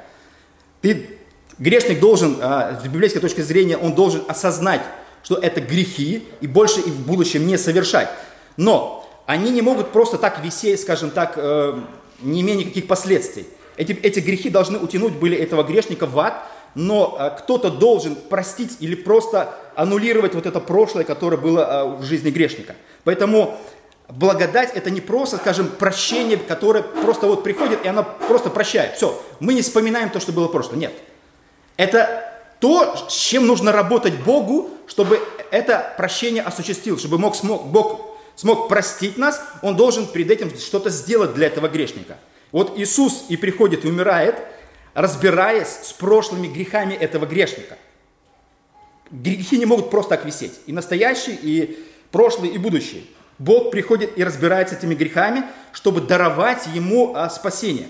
Ты 0.81 1.19
Грешник 1.59 2.01
должен, 2.01 2.37
с 2.41 2.83
библейской 2.85 3.21
точки 3.21 3.41
зрения, 3.41 3.77
он 3.77 3.95
должен 3.95 4.23
осознать, 4.29 4.83
что 5.23 5.37
это 5.37 5.61
грехи, 5.61 6.25
и 6.41 6.47
больше 6.47 6.81
их 6.81 6.93
в 6.93 7.07
будущем 7.07 7.47
не 7.47 7.59
совершать. 7.59 8.09
Но 8.57 8.99
они 9.29 9.51
не 9.51 9.61
могут 9.61 9.93
просто 9.93 10.17
так 10.17 10.43
висеть, 10.43 10.81
скажем 10.81 11.11
так, 11.11 11.35
э, 11.37 11.79
не 12.23 12.41
имея 12.41 12.57
никаких 12.57 12.87
последствий. 12.87 13.47
Эти, 13.77 13.93
эти 13.93 14.21
грехи 14.21 14.49
должны 14.49 14.79
утянуть 14.79 15.13
были 15.13 15.37
этого 15.37 15.63
грешника 15.65 16.07
в 16.07 16.19
ад, 16.19 16.45
но 16.75 17.15
э, 17.21 17.39
кто-то 17.39 17.71
должен 17.71 18.17
простить 18.17 18.79
или 18.81 18.95
просто 18.95 19.55
аннулировать 19.75 20.35
вот 20.35 20.47
это 20.47 20.61
прошлое, 20.61 21.05
которое 21.05 21.37
было 21.37 21.61
э, 21.61 21.97
в 21.99 22.05
жизни 22.05 22.31
грешника. 22.31 22.75
Поэтому 23.05 23.59
благодать 24.09 24.73
это 24.75 24.91
не 24.91 25.03
просто, 25.03 25.37
скажем, 25.37 25.69
прощение, 25.69 26.39
которое 26.39 26.83
просто 26.83 27.27
вот 27.27 27.45
приходит 27.45 27.85
и 27.85 27.89
оно 27.89 28.07
просто 28.29 28.49
прощает. 28.49 28.97
Все, 28.97 29.21
мы 29.41 29.53
не 29.53 29.61
вспоминаем 29.61 30.09
то, 30.09 30.21
что 30.21 30.33
было 30.33 30.49
в 30.49 30.53
прошлом. 30.53 30.79
Нет. 30.79 30.95
Это 31.79 32.29
то, 32.61 32.97
с 33.09 33.13
чем 33.15 33.47
нужно 33.47 33.73
работать 33.73 34.15
Богу, 34.19 34.69
чтобы 34.87 35.21
это 35.51 35.95
прощение 35.97 36.43
осуществил, 36.43 36.99
чтобы 36.99 37.19
мог, 37.19 37.37
смог, 37.37 37.69
Бог 37.69 38.19
смог 38.35 38.69
простить 38.69 39.17
нас, 39.17 39.41
Он 39.63 39.77
должен 39.77 40.07
перед 40.07 40.31
этим 40.31 40.51
что-то 40.59 40.91
сделать 40.91 41.35
для 41.35 41.47
этого 41.47 41.69
грешника. 41.69 42.19
Вот 42.51 42.79
Иисус 42.79 43.27
и 43.29 43.37
приходит 43.37 43.85
и 43.85 43.89
умирает, 43.89 44.37
разбираясь 44.93 45.69
с 45.69 45.93
прошлыми 45.93 46.49
грехами 46.49 46.95
этого 46.95 47.27
грешника. 47.27 47.79
Грехи 49.11 49.57
не 49.57 49.65
могут 49.65 49.91
просто 49.91 50.17
так 50.17 50.25
висеть. 50.25 50.59
И 50.67 50.73
настоящий, 50.73 51.39
и 51.41 51.79
прошлый, 52.11 52.51
и 52.51 52.59
будущий. 52.59 53.09
Бог 53.39 53.71
приходит 53.71 54.19
и 54.19 54.25
разбирается 54.25 54.75
с 54.75 54.79
этими 54.79 54.97
грехами, 54.97 55.45
чтобы 55.73 56.01
даровать 56.01 56.67
ему 56.75 57.15
а, 57.15 57.31
спасение. 57.31 57.89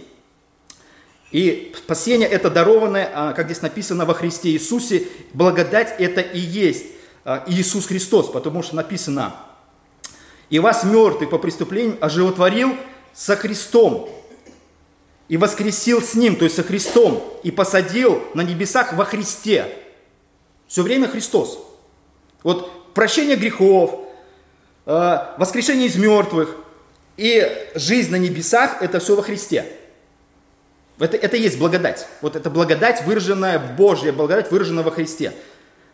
И 1.30 1.74
спасение 1.76 2.28
это 2.28 2.50
дарованное, 2.50 3.10
а, 3.12 3.32
как 3.32 3.46
здесь 3.46 3.60
написано, 3.60 4.06
во 4.06 4.14
Христе 4.14 4.50
Иисусе. 4.50 5.06
Благодать 5.34 5.94
это 5.98 6.20
и 6.20 6.38
есть 6.38 6.86
а, 7.24 7.44
Иисус 7.46 7.86
Христос, 7.86 8.30
потому 8.30 8.62
что 8.62 8.76
написано, 8.76 9.34
и 10.48 10.58
вас 10.58 10.84
мертвый 10.84 11.28
по 11.28 11.38
преступлению 11.38 11.98
оживотворил 12.00 12.74
со 13.12 13.36
Христом 13.36 14.08
и 15.28 15.36
воскресил 15.36 16.00
с 16.00 16.14
Ним, 16.14 16.36
то 16.36 16.44
есть 16.44 16.56
со 16.56 16.62
Христом, 16.62 17.22
и 17.42 17.50
посадил 17.50 18.22
на 18.32 18.40
небесах 18.40 18.94
во 18.94 19.04
Христе. 19.04 19.66
Все 20.66 20.82
время 20.82 21.08
Христос. 21.08 21.58
Вот 22.42 22.94
прощение 22.94 23.36
грехов, 23.36 24.00
э, 24.86 25.18
воскрешение 25.36 25.88
из 25.88 25.96
мертвых 25.96 26.56
и 27.18 27.46
жизнь 27.74 28.10
на 28.10 28.16
небесах– 28.16 28.78
это 28.80 29.00
все 29.00 29.16
во 29.16 29.22
Христе. 29.22 29.70
Это, 30.98 31.16
это 31.16 31.36
есть 31.36 31.58
благодать. 31.58 32.06
Вот 32.20 32.36
это 32.36 32.50
благодать, 32.50 33.04
выраженная 33.04 33.58
Божья, 33.58 34.12
благодать, 34.12 34.50
выраженная 34.50 34.82
во 34.82 34.90
Христе. 34.90 35.32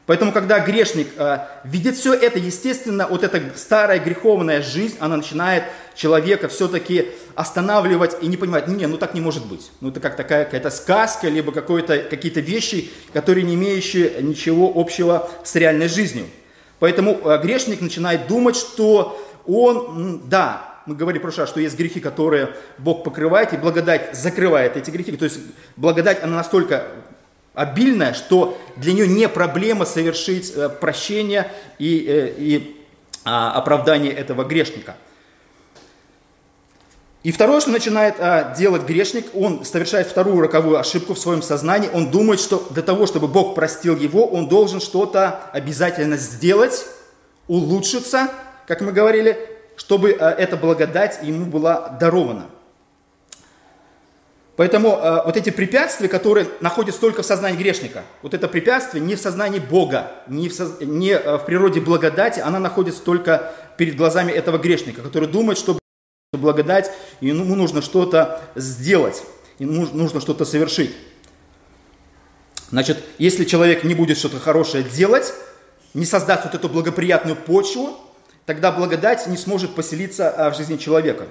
Поэтому, 0.07 0.33
когда 0.33 0.61
грешник 0.61 1.09
э, 1.17 1.39
видит 1.65 1.97
все 1.97 2.13
это, 2.13 2.39
естественно, 2.39 3.07
вот 3.09 3.25
эта 3.25 3.41
старая 3.57 3.99
греховная 3.99 4.61
жизнь, 4.61 4.97
она 5.01 5.17
начинает 5.17 5.65
человека 5.95 6.49
все-таки 6.49 7.09
останавливать 7.35 8.17
и 8.21 8.27
не 8.27 8.37
понимать, 8.37 8.69
не, 8.69 8.87
ну 8.87 8.99
так 8.99 9.15
не 9.15 9.23
может 9.23 9.47
быть. 9.47 9.71
Ну 9.81 9.89
это 9.89 10.01
как 10.01 10.15
такая 10.17 10.45
какая-то 10.45 10.69
сказка, 10.69 11.29
либо 11.29 11.53
какие-то 11.53 12.41
вещи, 12.41 12.91
которые 13.15 13.45
не 13.45 13.55
имеющие 13.55 14.23
ничего 14.23 14.71
общего 14.75 15.31
с 15.43 15.55
реальной 15.55 15.89
жизнью. 15.89 16.27
Поэтому 16.81 17.19
э, 17.25 17.41
грешник 17.43 17.81
начинает 17.81 18.27
думать, 18.27 18.57
что 18.57 19.19
он, 19.47 20.23
да, 20.27 20.74
мы 20.87 20.95
говорили 20.95 21.19
в 21.19 21.23
прошлый 21.23 21.45
раз, 21.45 21.51
что 21.51 21.61
есть 21.61 21.77
грехи, 21.77 22.01
которые 22.01 22.51
Бог 22.79 23.05
покрывает, 23.05 23.53
и 23.53 23.57
благодать 23.57 24.15
закрывает 24.15 24.77
эти 24.77 24.91
грехи. 24.91 25.17
То 25.17 25.25
есть 25.25 25.41
благодать, 25.77 26.23
она 26.23 26.37
настолько 26.37 26.85
обильная, 27.55 28.13
что 28.13 28.59
для 28.77 28.93
нее 28.93 29.09
не 29.09 29.29
проблема 29.29 29.87
совершить 29.87 30.53
э, 30.55 30.69
прощение 30.69 31.51
и, 31.79 32.05
э, 32.07 32.35
и 32.37 32.81
а, 33.25 33.53
оправдание 33.53 34.13
этого 34.13 34.45
грешника. 34.45 34.97
И 37.23 37.33
второе, 37.33 37.61
что 37.63 37.71
начинает 37.71 38.17
а, 38.19 38.55
делать 38.55 38.83
грешник, 38.83 39.35
он 39.35 39.65
совершает 39.65 40.09
вторую 40.09 40.43
роковую 40.43 40.79
ошибку 40.79 41.15
в 41.15 41.19
своем 41.19 41.41
сознании. 41.41 41.89
Он 41.95 42.11
думает, 42.11 42.39
что 42.39 42.67
для 42.69 42.83
того, 42.83 43.07
чтобы 43.07 43.29
Бог 43.29 43.55
простил 43.55 43.97
его, 43.97 44.27
он 44.27 44.47
должен 44.47 44.79
что-то 44.79 45.41
обязательно 45.53 46.19
сделать, 46.19 46.85
улучшиться, 47.49 48.31
как 48.67 48.83
мы 48.83 48.93
говорили, 48.93 49.54
чтобы 49.77 50.17
а, 50.19 50.31
эта 50.31 50.57
благодать 50.57 51.21
ему 51.23 51.47
была 51.47 51.89
дарована. 52.01 52.47
Поэтому 54.57 54.91
э, 54.91 55.25
вот 55.25 55.37
эти 55.37 55.51
препятствия, 55.51 56.09
которые 56.09 56.47
находятся 56.61 57.01
только 57.01 57.23
в 57.23 57.27
сознании 57.27 57.59
грешника, 57.59 58.05
вот 58.23 58.35
это 58.35 58.47
препятствие 58.47 59.03
не 59.03 59.17
в 59.17 59.21
сознании 59.21 59.59
Бога, 59.59 60.13
не 60.29 60.49
в, 60.49 60.55
соз... 60.55 60.81
не 60.81 61.11
э, 61.11 61.39
в 61.39 61.45
природе 61.45 61.81
благодати, 61.81 62.39
она 62.39 62.61
находится 62.61 63.03
только 63.03 63.53
перед 63.77 63.97
глазами 63.97 64.31
этого 64.31 64.59
грешника, 64.59 65.03
который 65.03 65.29
думает, 65.29 65.59
что 65.59 65.77
благодать, 66.33 66.93
ему 67.21 67.57
нужно 67.57 67.83
что-то 67.83 68.43
сделать, 68.55 69.25
ему 69.59 69.89
нужно 69.93 70.21
что-то 70.21 70.45
совершить. 70.45 70.95
Значит, 72.71 73.03
если 73.19 73.45
человек 73.45 73.83
не 73.83 73.95
будет 73.95 74.19
что-то 74.19 74.39
хорошее 74.39 74.85
делать, 74.85 75.35
не 75.95 76.05
создаст 76.05 76.45
вот 76.45 76.55
эту 76.55 76.69
благоприятную 76.69 77.37
почву, 77.37 77.97
тогда 78.47 78.73
благодать 78.73 79.27
не 79.27 79.37
сможет 79.37 79.75
поселиться 79.75 80.31
а, 80.31 80.51
в 80.51 80.57
жизни 80.57 80.77
человека. 80.77 81.27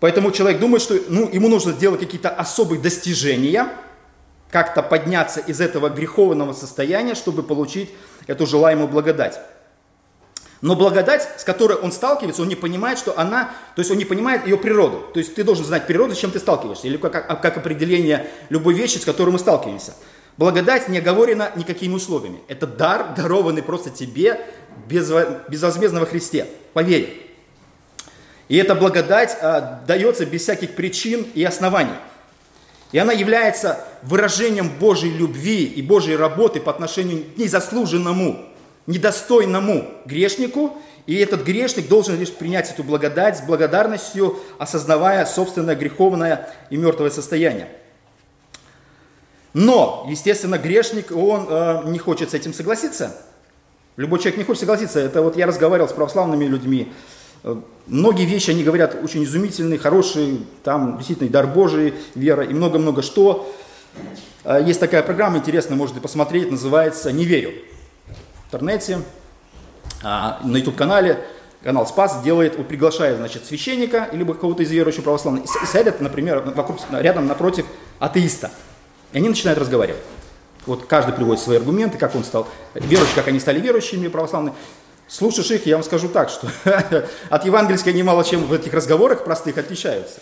Поэтому 0.00 0.30
человек 0.32 0.60
думает, 0.60 0.82
что 0.82 0.98
ну, 1.08 1.30
ему 1.30 1.48
нужно 1.48 1.72
сделать 1.72 2.00
какие-то 2.00 2.28
особые 2.28 2.80
достижения, 2.80 3.68
как-то 4.50 4.82
подняться 4.82 5.40
из 5.40 5.60
этого 5.60 5.88
греховного 5.88 6.52
состояния, 6.52 7.14
чтобы 7.14 7.42
получить 7.42 7.90
эту 8.26 8.46
желаемую 8.46 8.88
благодать. 8.88 9.40
Но 10.60 10.76
благодать, 10.76 11.28
с 11.36 11.44
которой 11.44 11.76
он 11.76 11.92
сталкивается, 11.92 12.40
он 12.40 12.48
не 12.48 12.54
понимает, 12.54 12.98
что 12.98 13.18
она, 13.18 13.50
то 13.76 13.80
есть 13.80 13.90
он 13.90 13.98
не 13.98 14.04
понимает 14.04 14.46
ее 14.46 14.56
природу. 14.56 15.04
То 15.12 15.18
есть 15.18 15.34
ты 15.34 15.44
должен 15.44 15.64
знать 15.64 15.86
природу, 15.86 16.14
с 16.14 16.18
чем 16.18 16.30
ты 16.30 16.38
сталкиваешься, 16.38 16.86
или 16.86 16.96
как, 16.96 17.42
как 17.42 17.56
определение 17.58 18.30
любой 18.48 18.74
вещи, 18.74 18.96
с 18.98 19.04
которой 19.04 19.30
мы 19.30 19.38
сталкиваемся. 19.38 19.94
Благодать 20.36 20.88
не 20.88 20.98
оговорена 20.98 21.52
никакими 21.54 21.94
условиями. 21.94 22.40
Это 22.48 22.66
дар, 22.66 23.14
дарованный 23.14 23.62
просто 23.62 23.90
тебе 23.90 24.40
безвозмездно 24.88 26.00
во 26.00 26.06
Христе. 26.06 26.46
Поверь. 26.72 27.24
И 28.48 28.56
эта 28.56 28.74
благодать 28.74 29.36
а, 29.40 29.82
дается 29.86 30.26
без 30.26 30.42
всяких 30.42 30.74
причин 30.74 31.26
и 31.34 31.42
оснований. 31.44 31.94
И 32.92 32.98
она 32.98 33.12
является 33.12 33.84
выражением 34.02 34.68
Божьей 34.68 35.10
любви 35.10 35.64
и 35.64 35.82
Божьей 35.82 36.16
работы 36.16 36.60
по 36.60 36.70
отношению 36.70 37.24
к 37.24 37.38
незаслуженному, 37.38 38.44
недостойному 38.86 39.90
грешнику. 40.04 40.76
И 41.06 41.16
этот 41.16 41.42
грешник 41.42 41.88
должен 41.88 42.18
лишь 42.18 42.32
принять 42.32 42.70
эту 42.70 42.84
благодать 42.84 43.38
с 43.38 43.42
благодарностью, 43.42 44.38
осознавая 44.58 45.26
собственное 45.26 45.74
греховное 45.74 46.54
и 46.70 46.76
мертвое 46.76 47.10
состояние. 47.10 47.68
Но, 49.54 50.06
естественно, 50.08 50.58
грешник, 50.58 51.10
он 51.10 51.46
э, 51.48 51.82
не 51.86 51.98
хочет 51.98 52.30
с 52.30 52.34
этим 52.34 52.52
согласиться. 52.52 53.16
Любой 53.96 54.18
человек 54.18 54.38
не 54.38 54.44
хочет 54.44 54.60
согласиться. 54.60 55.00
Это 55.00 55.22
вот 55.22 55.36
я 55.36 55.46
разговаривал 55.46 55.88
с 55.88 55.92
православными 55.92 56.44
людьми, 56.44 56.92
Э, 57.44 57.56
многие 57.86 58.24
вещи 58.24 58.50
они 58.50 58.64
говорят 58.64 58.96
очень 59.02 59.22
изумительные, 59.24 59.78
хорошие, 59.78 60.38
там 60.64 60.96
действительно 60.96 61.30
дар 61.30 61.46
Божий, 61.46 61.94
вера 62.14 62.42
и 62.42 62.54
много-много 62.54 63.02
что. 63.02 63.54
Э, 64.44 64.62
есть 64.64 64.80
такая 64.80 65.02
программа 65.02 65.38
интересная, 65.38 65.76
можете 65.76 66.00
посмотреть, 66.00 66.50
называется 66.50 67.12
«Не 67.12 67.26
верю». 67.26 67.52
В 68.06 68.46
интернете, 68.46 69.00
а, 70.02 70.40
на 70.42 70.56
YouTube-канале, 70.56 71.18
канал 71.62 71.86
Спас 71.86 72.22
делает, 72.22 72.56
вот 72.56 72.68
приглашает, 72.68 73.18
значит, 73.18 73.44
священника, 73.44 74.08
либо 74.12 74.34
кого-то 74.34 74.62
из 74.62 74.70
верующих 74.70 75.04
православных, 75.04 75.44
и 75.44 75.66
садят, 75.66 76.00
например, 76.00 76.40
вокруг, 76.40 76.78
рядом 76.92 77.26
напротив 77.26 77.66
атеиста. 77.98 78.50
И 79.12 79.18
они 79.18 79.28
начинают 79.28 79.58
разговаривать. 79.58 80.00
Вот 80.66 80.86
каждый 80.86 81.14
приводит 81.14 81.42
свои 81.42 81.58
аргументы, 81.58 81.98
как 81.98 82.14
он 82.14 82.24
стал 82.24 82.48
верующим, 82.74 83.14
как 83.14 83.28
они 83.28 83.40
стали 83.40 83.60
верующими 83.60 84.08
православными. 84.08 84.56
Слушаешь 85.06 85.50
их, 85.50 85.66
я 85.66 85.76
вам 85.76 85.84
скажу 85.84 86.08
так, 86.08 86.30
что 86.30 86.48
от 87.28 87.44
евангельской 87.44 87.92
они 87.92 88.02
мало 88.02 88.24
чем 88.24 88.44
в 88.44 88.52
этих 88.52 88.72
разговорах 88.72 89.24
простых 89.24 89.58
отличаются. 89.58 90.20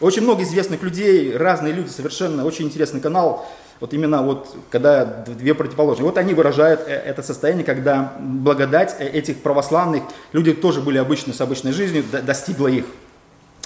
Очень 0.00 0.22
много 0.22 0.42
известных 0.42 0.82
людей, 0.82 1.36
разные 1.36 1.72
люди, 1.72 1.88
совершенно 1.88 2.44
очень 2.44 2.66
интересный 2.66 3.00
канал. 3.00 3.46
Вот 3.80 3.92
именно 3.92 4.22
вот, 4.22 4.54
когда 4.70 5.04
две 5.04 5.54
противоположные. 5.54 6.06
Вот 6.06 6.16
они 6.16 6.32
выражают 6.32 6.82
э, 6.86 6.92
это 6.92 7.22
состояние, 7.22 7.64
когда 7.64 8.14
благодать 8.20 8.94
э, 8.98 9.08
этих 9.08 9.42
православных, 9.42 10.04
люди 10.32 10.52
тоже 10.52 10.80
были 10.80 10.98
обычны 10.98 11.32
с 11.32 11.40
обычной 11.40 11.72
жизнью, 11.72 12.04
достигла 12.22 12.68
их. 12.68 12.84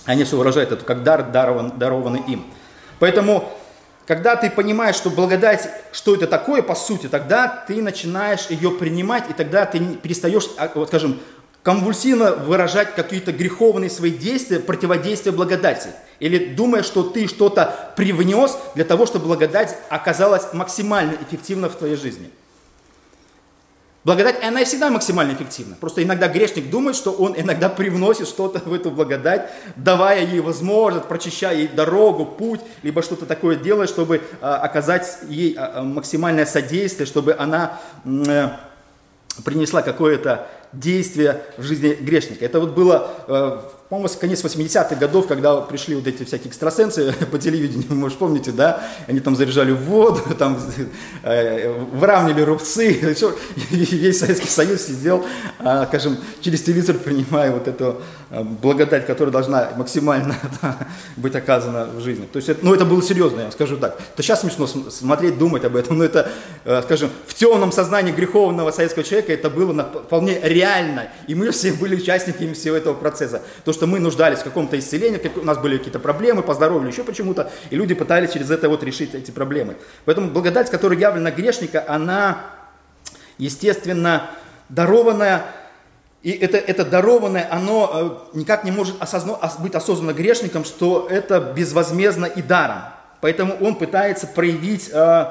Они 0.07 0.25
все 0.25 0.37
выражают 0.37 0.73
это 0.73 0.85
как 0.85 1.03
дар, 1.03 1.31
дарован, 1.31 1.79
дарованный 1.79 2.23
им. 2.27 2.45
Поэтому 2.99 3.53
когда 4.09 4.37
ты 4.37 4.49
понимаешь, 4.49 4.97
что 4.97 5.11
благодать, 5.11 5.69
что 5.93 6.15
это 6.15 6.27
такое 6.27 6.63
по 6.63 6.75
сути, 6.75 7.09
тогда 7.09 7.47
ты 7.69 7.83
начинаешь 7.83 8.47
ее 8.49 8.71
принимать, 8.71 9.25
и 9.29 9.35
тогда 9.35 9.67
ты 9.67 9.81
перестаешь, 9.81 10.49
а, 10.57 10.73
вот 10.75 10.89
скажем, 10.89 11.21
конвульсивно 11.63 12.33
выражать 12.35 12.95
какие-то 12.95 13.33
греховные 13.33 13.91
свои 13.91 14.11
действия, 14.11 14.61
противодействия 14.61 15.31
благодати. 15.31 15.91
Или 16.21 16.55
думая, 16.55 16.83
что 16.85 17.03
ты 17.03 17.29
что-то 17.29 17.93
привнес 17.97 18.57
для 18.75 18.87
того, 18.87 19.05
чтобы 19.05 19.27
благодать 19.27 19.77
оказалась 19.91 20.55
максимально 20.55 21.13
эффективна 21.29 21.69
в 21.69 21.75
твоей 21.75 21.97
жизни. 21.97 22.31
Благодать, 24.05 24.43
она 24.43 24.65
всегда 24.65 24.91
максимально 24.91 25.33
эффективна. 25.33 25.77
Просто 25.79 26.03
иногда 26.03 26.29
грешник 26.29 26.71
думает, 26.71 26.97
что 26.97 27.11
он 27.11 27.35
иногда 27.37 27.69
привносит 27.69 28.29
что-то 28.29 28.61
в 28.61 28.73
эту 28.73 28.91
благодать, 28.91 29.51
давая 29.77 30.25
ей 30.25 30.41
возможность, 30.41 31.07
прочищая 31.07 31.57
ей 31.57 31.69
дорогу, 31.69 32.25
путь, 32.25 32.61
либо 32.83 33.03
что-то 33.03 33.27
такое 33.27 33.57
делает, 33.57 33.91
чтобы 33.91 34.23
а, 34.41 34.57
оказать 34.59 35.19
ей 35.29 35.57
а, 35.59 35.83
максимальное 35.83 36.47
содействие, 36.47 37.07
чтобы 37.07 37.35
она 37.39 37.81
э, 38.05 38.49
принесла 39.45 39.83
какое-то 39.83 40.47
действие 40.73 41.43
в 41.57 41.63
жизни 41.63 41.95
грешника. 41.95 42.45
Это 42.45 42.61
вот 42.61 42.71
было 42.71 43.11
э, 43.27 43.61
по-моему, 43.89 44.13
конец 44.21 44.45
80-х 44.45 44.97
годов, 44.97 45.27
когда 45.27 45.63
пришли 45.63 45.95
вот 45.95 46.07
эти 46.07 46.23
всякие 46.23 46.49
экстрасенсы 46.49 47.15
по 47.33 47.39
телевидению, 47.39 47.95
может, 47.95 48.19
помните, 48.19 48.53
да, 48.53 48.83
они 49.07 49.21
там 49.21 49.35
заряжали 49.35 49.73
воду, 49.73 50.21
там 50.39 50.61
э, 51.23 51.73
выравнивали 51.93 52.43
рубцы, 52.43 53.15
все, 53.15 53.35
весь 53.71 54.19
Советский 54.19 54.49
Союз 54.49 54.83
сидел, 54.83 55.25
э, 55.61 55.87
скажем, 55.89 56.19
через 56.43 56.63
телевизор 56.63 56.99
принимая 56.99 57.51
вот 57.51 57.67
эту 57.67 58.03
э, 58.29 58.43
благодать, 58.43 59.07
которая 59.07 59.33
должна 59.33 59.71
максимально 59.77 60.37
да, 60.61 60.77
быть 61.17 61.35
оказана 61.35 61.87
в 61.87 62.03
жизни. 62.03 62.29
То 62.31 62.37
есть, 62.37 62.51
это, 62.51 62.63
ну, 62.63 62.75
это 62.75 62.85
было 62.85 63.03
серьезно, 63.03 63.41
я 63.41 63.51
скажу 63.51 63.79
так. 63.79 63.97
То 64.17 64.23
сейчас 64.23 64.43
смешно 64.43 64.67
смотреть, 64.67 65.39
думать 65.39 65.65
об 65.65 65.77
этом, 65.77 65.97
но 65.97 66.05
это, 66.05 66.31
э, 66.67 66.83
скажем, 66.83 67.09
в 67.27 67.33
темном 67.33 67.73
сознании 67.73 68.13
греховного 68.13 68.71
советского 68.71 69.03
человека 69.03 69.33
это 69.33 69.49
было 69.49 69.73
вполне 69.83 70.39
реально, 70.43 71.09
и 71.27 71.35
мы 71.35 71.51
все 71.53 71.73
были 71.73 71.97
участниками 71.97 72.53
всего 72.53 72.77
этого 72.77 72.93
процесса. 72.93 73.41
То, 73.65 73.78
что 73.79 73.87
мы 73.87 74.01
нуждались 74.01 74.41
в 74.41 74.45
каком-то 74.45 74.77
исцелении, 74.77 75.21
у 75.37 75.45
нас 75.45 75.57
были 75.57 75.79
какие-то 75.79 76.01
проблемы 76.01 76.43
по 76.43 76.53
здоровью, 76.53 76.89
еще 76.89 77.05
почему-то, 77.05 77.49
и 77.71 77.77
люди 77.77 77.95
пытались 77.95 78.33
через 78.33 78.51
это 78.51 78.69
вот 78.69 78.83
решить 78.83 79.15
эти 79.15 79.31
проблемы. 79.31 79.77
Поэтому 80.05 80.31
благодать, 80.31 80.69
которая 80.69 80.99
явлена 80.99 81.31
грешника, 81.31 81.85
она, 81.87 82.47
естественно, 83.39 84.31
дарованная, 84.69 85.45
и 86.25 86.33
это, 86.33 86.57
это 86.57 86.85
дарованное, 86.85 87.47
оно 87.53 88.29
э, 88.35 88.39
никак 88.39 88.65
не 88.65 88.73
может 88.73 89.01
осозна, 89.01 89.39
быть 89.61 89.77
осознанно 89.77 90.13
грешником, 90.13 90.65
что 90.65 91.07
это 91.09 91.39
безвозмездно 91.39 92.27
и 92.27 92.43
даром. 92.43 92.83
Поэтому 93.21 93.55
он 93.61 93.77
пытается 93.77 94.27
проявить 94.27 94.91
э, 94.93 95.27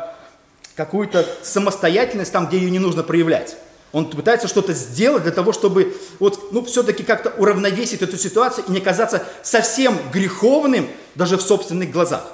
какую-то 0.77 1.25
самостоятельность 1.41 2.31
там, 2.31 2.47
где 2.47 2.59
ее 2.59 2.71
не 2.71 2.79
нужно 2.79 3.03
проявлять. 3.03 3.57
Он 3.93 4.09
пытается 4.09 4.47
что-то 4.47 4.73
сделать 4.73 5.23
для 5.23 5.31
того, 5.31 5.53
чтобы 5.53 5.95
вот, 6.19 6.51
ну, 6.51 6.63
все-таки 6.65 7.03
как-то 7.03 7.29
уравновесить 7.37 8.01
эту 8.01 8.17
ситуацию 8.17 8.65
и 8.67 8.71
не 8.71 8.81
казаться 8.81 9.23
совсем 9.43 9.97
греховным 10.11 10.87
даже 11.15 11.37
в 11.37 11.41
собственных 11.41 11.91
глазах. 11.91 12.27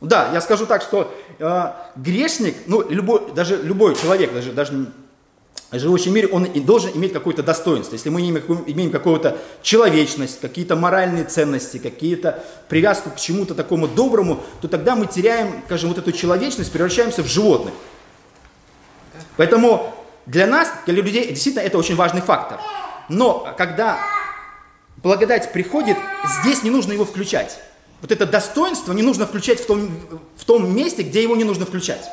Да, 0.00 0.30
я 0.32 0.40
скажу 0.40 0.66
так, 0.66 0.82
что 0.82 1.12
э, 1.40 1.72
грешник, 1.96 2.56
ну, 2.66 2.88
любой, 2.88 3.32
даже 3.34 3.56
любой 3.56 3.96
человек, 3.96 4.32
даже, 4.32 4.52
даже 4.52 4.86
живущий 5.72 6.10
в 6.10 6.12
мире, 6.12 6.28
он 6.28 6.44
и 6.44 6.60
должен 6.60 6.92
иметь 6.94 7.12
какое-то 7.12 7.42
достоинство. 7.42 7.94
Если 7.94 8.08
мы 8.08 8.20
имеем, 8.20 8.90
какую-то 8.90 9.36
человечность, 9.62 10.40
какие-то 10.40 10.76
моральные 10.76 11.24
ценности, 11.24 11.78
какие-то 11.78 12.44
привязку 12.68 13.10
к 13.10 13.16
чему-то 13.16 13.56
такому 13.56 13.88
доброму, 13.88 14.40
то 14.60 14.68
тогда 14.68 14.94
мы 14.94 15.06
теряем, 15.06 15.62
скажем, 15.66 15.88
вот 15.88 15.98
эту 15.98 16.12
человечность, 16.12 16.70
превращаемся 16.70 17.24
в 17.24 17.26
животных. 17.26 17.74
Поэтому 19.36 19.94
для 20.28 20.46
нас, 20.46 20.70
для 20.84 20.94
людей, 20.94 21.26
действительно 21.28 21.62
это 21.62 21.78
очень 21.78 21.96
важный 21.96 22.20
фактор. 22.20 22.60
Но 23.08 23.54
когда 23.56 23.98
благодать 24.98 25.52
приходит, 25.52 25.96
здесь 26.42 26.62
не 26.62 26.70
нужно 26.70 26.92
его 26.92 27.06
включать. 27.06 27.58
Вот 28.02 28.12
это 28.12 28.26
достоинство 28.26 28.92
не 28.92 29.02
нужно 29.02 29.26
включать 29.26 29.58
в 29.58 29.66
том, 29.66 29.90
в 30.36 30.44
том 30.44 30.76
месте, 30.76 31.02
где 31.02 31.22
его 31.22 31.34
не 31.34 31.44
нужно 31.44 31.64
включать. 31.64 32.04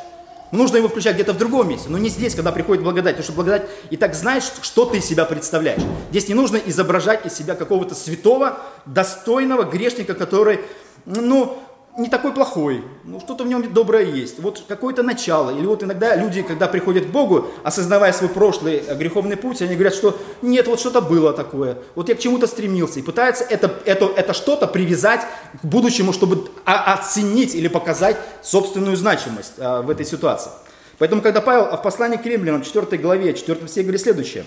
Нужно 0.51 0.77
его 0.77 0.87
включать 0.87 1.15
где-то 1.15 1.33
в 1.33 1.37
другом 1.37 1.67
месте, 1.67 1.89
но 1.89 1.97
не 1.97 2.07
здесь, 2.07 2.35
когда 2.35 2.51
приходит 2.53 2.83
благодать, 2.83 3.15
потому 3.17 3.25
что 3.25 3.33
благодать 3.33 3.69
и 3.89 3.97
так 3.97 4.15
знаешь, 4.15 4.43
что 4.61 4.85
ты 4.85 4.99
из 4.99 5.05
себя 5.05 5.25
представляешь. 5.25 5.81
Здесь 6.11 6.29
не 6.29 6.35
нужно 6.35 6.57
изображать 6.57 7.25
из 7.25 7.33
себя 7.33 7.55
какого-то 7.55 7.95
святого, 7.95 8.59
достойного 8.85 9.63
грешника, 9.63 10.13
который, 10.13 10.61
ну, 11.05 11.61
не 11.97 12.09
такой 12.09 12.33
плохой, 12.33 12.83
ну 13.05 13.21
что-то 13.21 13.45
в 13.45 13.47
нем 13.47 13.71
доброе 13.73 14.03
есть, 14.03 14.39
вот 14.39 14.63
какое-то 14.67 15.01
начало. 15.01 15.57
Или 15.57 15.65
вот 15.65 15.81
иногда 15.81 16.15
люди, 16.15 16.41
когда 16.41 16.67
приходят 16.67 17.05
к 17.05 17.09
Богу, 17.09 17.47
осознавая 17.63 18.11
свой 18.11 18.29
прошлый 18.29 18.83
э, 18.85 18.95
греховный 18.95 19.37
путь, 19.37 19.61
они 19.61 19.75
говорят, 19.75 19.93
что 19.93 20.17
нет, 20.41 20.67
вот 20.67 20.79
что-то 20.79 20.99
было 20.99 21.31
такое, 21.31 21.77
вот 21.95 22.09
я 22.09 22.15
к 22.15 22.19
чему-то 22.19 22.47
стремился. 22.47 22.99
И 22.99 23.01
пытаются 23.01 23.45
это, 23.45 23.73
это, 23.85 24.05
это 24.07 24.33
что-то 24.33 24.67
привязать 24.67 25.21
к 25.61 25.65
будущему, 25.65 26.11
чтобы 26.11 26.49
оценить 26.65 27.55
или 27.55 27.69
показать 27.69 28.17
собственную 28.41 28.97
значимость 28.97 29.53
а, 29.57 29.81
в 29.81 29.89
этой 29.89 30.05
ситуации. 30.05 30.51
Поэтому, 30.97 31.21
когда 31.21 31.39
Павел 31.39 31.77
в 31.77 31.81
послании 31.81 32.17
к 32.17 32.25
римлянам, 32.25 32.61
4 32.61 32.97
главе, 33.01 33.33
4 33.33 33.67
стихе 33.67 33.83
говорит 33.83 34.01
следующее. 34.01 34.45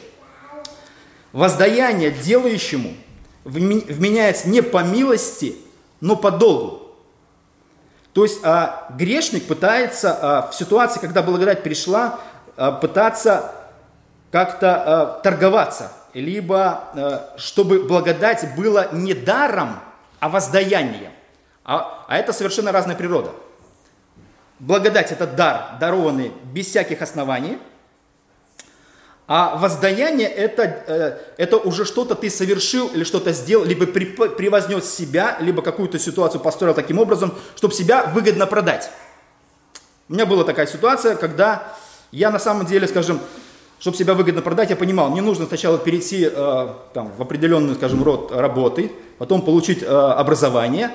«Воздаяние 1.32 2.11
делающему 2.11 2.94
вменяется 3.44 4.48
не 4.50 4.62
по 4.62 4.82
милости, 4.82 5.56
но 6.00 6.14
по 6.14 6.30
долгу». 6.30 6.88
То 8.12 8.25
есть 8.25 8.40
а, 8.42 8.87
грешник 8.90 9.47
пытается 9.47 10.18
а, 10.21 10.51
в 10.51 10.55
ситуации, 10.55 10.99
когда 10.99 11.23
благодать 11.23 11.62
пришла, 11.62 12.18
а, 12.57 12.73
пытаться 12.73 13.53
как-то 14.31 14.83
а, 14.83 15.21
торговаться, 15.21 15.92
либо 16.14 16.85
а, 16.94 17.35
чтобы 17.37 17.85
благодать 17.85 18.57
была 18.57 18.87
не 18.92 19.14
даром, 19.14 19.79
а 20.21 20.29
воздаянием. 20.29 21.12
А, 21.64 22.05
а 22.09 22.16
это 22.16 22.33
совершенно 22.33 22.73
разная 22.73 22.97
природа. 22.97 23.31
Благодать– 24.59 25.12
это 25.12 25.27
дар, 25.27 25.77
дарованный 25.79 26.33
без 26.53 26.66
всяких 26.66 27.03
оснований– 27.03 27.59
а 29.29 29.57
воздаяние 29.59 30.27
это, 30.27 30.62
э, 30.87 31.19
это 31.37 31.59
уже 31.59 31.85
что-то 31.85 32.14
ты 32.14 32.31
совершил 32.31 32.88
или 32.88 33.05
что-то 33.05 33.33
сделал, 33.33 33.67
либо 33.67 33.87
превознес 33.87 34.91
себя, 34.91 35.37
либо 35.41 35.61
какую-то 35.61 35.99
ситуацию 35.99 36.41
построил 36.41 36.75
таким 36.75 36.99
образом, 36.99 37.35
чтобы 37.55 37.75
себя 37.75 38.07
выгодно 38.07 38.47
продать. 38.47 38.91
У 40.09 40.14
меня 40.14 40.25
была 40.25 40.45
такая 40.45 40.67
ситуация, 40.67 41.14
когда 41.14 41.75
я 42.11 42.31
на 42.31 42.38
самом 42.38 42.64
деле, 42.64 42.88
скажем, 42.88 43.21
чтобы 43.79 43.99
себя 43.99 44.14
выгодно 44.14 44.41
продать, 44.41 44.71
я 44.71 44.77
понимал, 44.77 45.11
мне 45.11 45.21
нужно 45.21 45.45
сначала 45.45 45.77
перейти 45.77 46.27
э, 46.33 46.69
там, 46.95 47.12
в 47.14 47.21
определенный, 47.21 47.75
скажем, 47.75 48.03
род 48.03 48.33
работы, 48.33 48.91
потом 49.19 49.43
получить 49.43 49.83
э, 49.83 49.87
образование, 49.87 50.91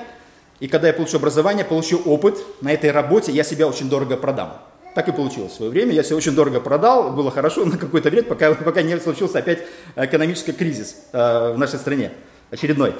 и 0.58 0.66
когда 0.66 0.88
я 0.88 0.92
получу 0.92 1.18
образование, 1.18 1.64
получу 1.64 2.02
опыт 2.04 2.44
на 2.60 2.72
этой 2.72 2.90
работе, 2.90 3.30
я 3.30 3.44
себя 3.44 3.68
очень 3.68 3.88
дорого 3.88 4.16
продам. 4.16 4.54
Так 4.94 5.08
и 5.08 5.12
получилось 5.12 5.52
в 5.52 5.56
свое 5.56 5.70
время. 5.72 5.92
Я 5.92 6.02
все 6.04 6.16
очень 6.16 6.34
дорого 6.34 6.60
продал, 6.60 7.10
было 7.10 7.30
хорошо 7.30 7.64
на 7.64 7.76
какое-то 7.76 8.10
время, 8.10 8.28
пока, 8.28 8.54
пока 8.54 8.82
не 8.82 8.98
случился 9.00 9.38
опять 9.38 9.64
экономический 9.96 10.52
кризис 10.52 10.96
э, 11.12 11.52
в 11.52 11.58
нашей 11.58 11.80
стране, 11.80 12.12
очередной. 12.50 12.94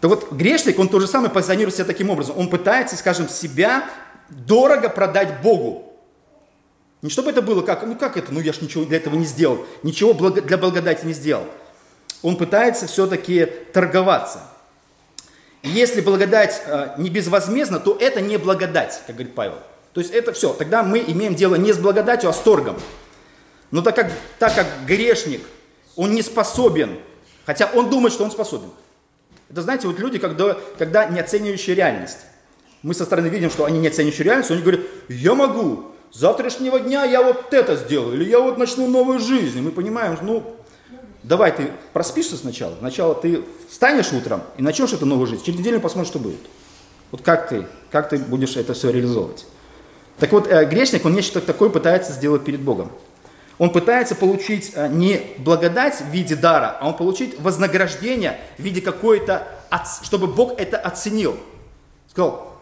То 0.00 0.08
вот 0.08 0.32
грешник, 0.32 0.78
он 0.78 0.88
то 0.88 1.00
же 1.00 1.08
самое 1.08 1.30
позиционирует 1.30 1.74
себя 1.74 1.84
таким 1.84 2.10
образом. 2.10 2.38
Он 2.38 2.48
пытается, 2.48 2.96
скажем, 2.96 3.28
себя 3.28 3.84
дорого 4.28 4.88
продать 4.88 5.42
Богу. 5.42 5.92
Не 7.02 7.10
чтобы 7.10 7.30
это 7.30 7.42
было 7.42 7.62
как, 7.62 7.84
ну 7.84 7.96
как 7.96 8.16
это, 8.16 8.32
ну 8.32 8.40
я 8.40 8.52
ж 8.52 8.60
ничего 8.60 8.84
для 8.84 8.98
этого 8.98 9.16
не 9.16 9.24
сделал, 9.24 9.66
ничего 9.82 10.12
для 10.12 10.56
благодати 10.56 11.04
не 11.04 11.12
сделал. 11.12 11.46
Он 12.22 12.36
пытается 12.36 12.86
все-таки 12.86 13.46
торговаться. 13.72 14.40
Если 15.64 16.00
благодать 16.00 16.62
э, 16.64 16.94
не 16.98 17.10
безвозмездна, 17.10 17.80
то 17.80 17.96
это 18.00 18.20
не 18.20 18.36
благодать, 18.36 19.02
как 19.06 19.16
говорит 19.16 19.34
Павел. 19.34 19.58
То 19.92 20.00
есть 20.00 20.12
это 20.12 20.32
все. 20.32 20.52
Тогда 20.54 20.82
мы 20.82 20.98
имеем 21.06 21.34
дело 21.34 21.56
не 21.56 21.72
с 21.72 21.78
благодатью, 21.78 22.30
а 22.30 22.32
с 22.32 22.40
торгом. 22.40 22.76
Но 23.70 23.82
так 23.82 23.96
как, 23.96 24.12
так 24.38 24.54
как 24.54 24.66
грешник, 24.86 25.42
он 25.96 26.14
не 26.14 26.22
способен, 26.22 26.98
хотя 27.44 27.70
он 27.74 27.90
думает, 27.90 28.12
что 28.12 28.24
он 28.24 28.30
способен. 28.30 28.70
Это 29.50 29.62
знаете, 29.62 29.86
вот 29.86 29.98
люди, 29.98 30.18
когда, 30.18 30.56
когда 30.78 31.06
не 31.06 31.20
оценивающие 31.20 31.76
реальность. 31.76 32.18
Мы 32.82 32.94
со 32.94 33.04
стороны 33.04 33.28
видим, 33.28 33.50
что 33.50 33.64
они 33.64 33.78
не 33.78 33.88
оценивающие 33.88 34.24
реальность, 34.24 34.50
они 34.50 34.62
говорят, 34.62 34.80
я 35.08 35.34
могу, 35.34 35.92
с 36.10 36.18
завтрашнего 36.18 36.80
дня 36.80 37.04
я 37.04 37.22
вот 37.22 37.52
это 37.52 37.76
сделаю, 37.76 38.14
или 38.14 38.28
я 38.28 38.40
вот 38.40 38.58
начну 38.58 38.88
новую 38.88 39.18
жизнь. 39.18 39.58
И 39.58 39.60
мы 39.60 39.70
понимаем, 39.70 40.18
ну, 40.22 40.56
давай 41.22 41.54
ты 41.54 41.70
проспишься 41.92 42.36
сначала, 42.36 42.74
сначала 42.78 43.14
ты 43.14 43.44
встанешь 43.70 44.12
утром 44.12 44.42
и 44.56 44.62
начнешь 44.62 44.92
эту 44.92 45.06
новую 45.06 45.26
жизнь, 45.26 45.44
через 45.44 45.58
неделю 45.58 45.80
посмотришь, 45.80 46.10
что 46.10 46.18
будет. 46.18 46.40
Вот 47.10 47.22
как 47.22 47.48
ты, 47.48 47.66
как 47.90 48.08
ты 48.08 48.16
будешь 48.18 48.56
это 48.56 48.74
все 48.74 48.90
реализовывать. 48.90 49.46
Так 50.18 50.32
вот, 50.32 50.46
э, 50.46 50.64
грешник, 50.66 51.04
он 51.04 51.14
нечто 51.14 51.40
такое 51.40 51.68
пытается 51.68 52.12
сделать 52.12 52.44
перед 52.44 52.60
Богом. 52.60 52.92
Он 53.58 53.70
пытается 53.70 54.14
получить 54.14 54.72
э, 54.74 54.88
не 54.88 55.22
благодать 55.38 56.00
в 56.00 56.08
виде 56.08 56.34
дара, 56.34 56.76
а 56.80 56.88
он 56.88 56.96
получить 56.96 57.38
вознаграждение 57.38 58.40
в 58.58 58.62
виде 58.62 58.80
какой-то, 58.80 59.46
чтобы 60.02 60.26
Бог 60.26 60.58
это 60.58 60.78
оценил. 60.78 61.36
Сказал, 62.10 62.52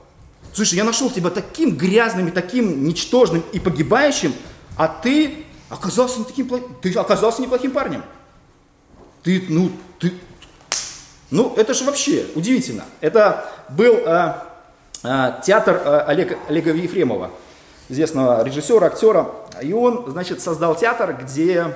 слушай, 0.52 0.74
я 0.74 0.84
нашел 0.84 1.10
тебя 1.10 1.30
таким 1.30 1.76
грязным 1.76 2.28
и 2.28 2.30
таким 2.30 2.84
ничтожным 2.84 3.42
и 3.52 3.58
погибающим, 3.58 4.34
а 4.76 4.88
ты 4.88 5.44
оказался 5.68 6.18
не 6.18 6.24
таким, 6.24 6.50
ты 6.82 6.92
оказался 6.94 7.42
неплохим 7.42 7.70
парнем. 7.70 8.04
ты, 9.22 9.44
ну, 9.48 9.70
ты, 9.98 10.12
ну, 11.30 11.54
это 11.56 11.74
же 11.74 11.84
вообще 11.84 12.26
удивительно. 12.34 12.84
Это 13.00 13.50
был 13.68 13.94
э, 14.04 14.34
театр 15.02 15.80
э, 15.84 16.04
Олега, 16.06 16.38
Олега 16.48 16.72
Ефремова, 16.72 17.30
известного 17.88 18.44
режиссера, 18.44 18.86
актера. 18.86 19.30
И 19.62 19.72
он, 19.72 20.04
значит, 20.08 20.40
создал 20.40 20.74
театр, 20.74 21.16
где 21.20 21.74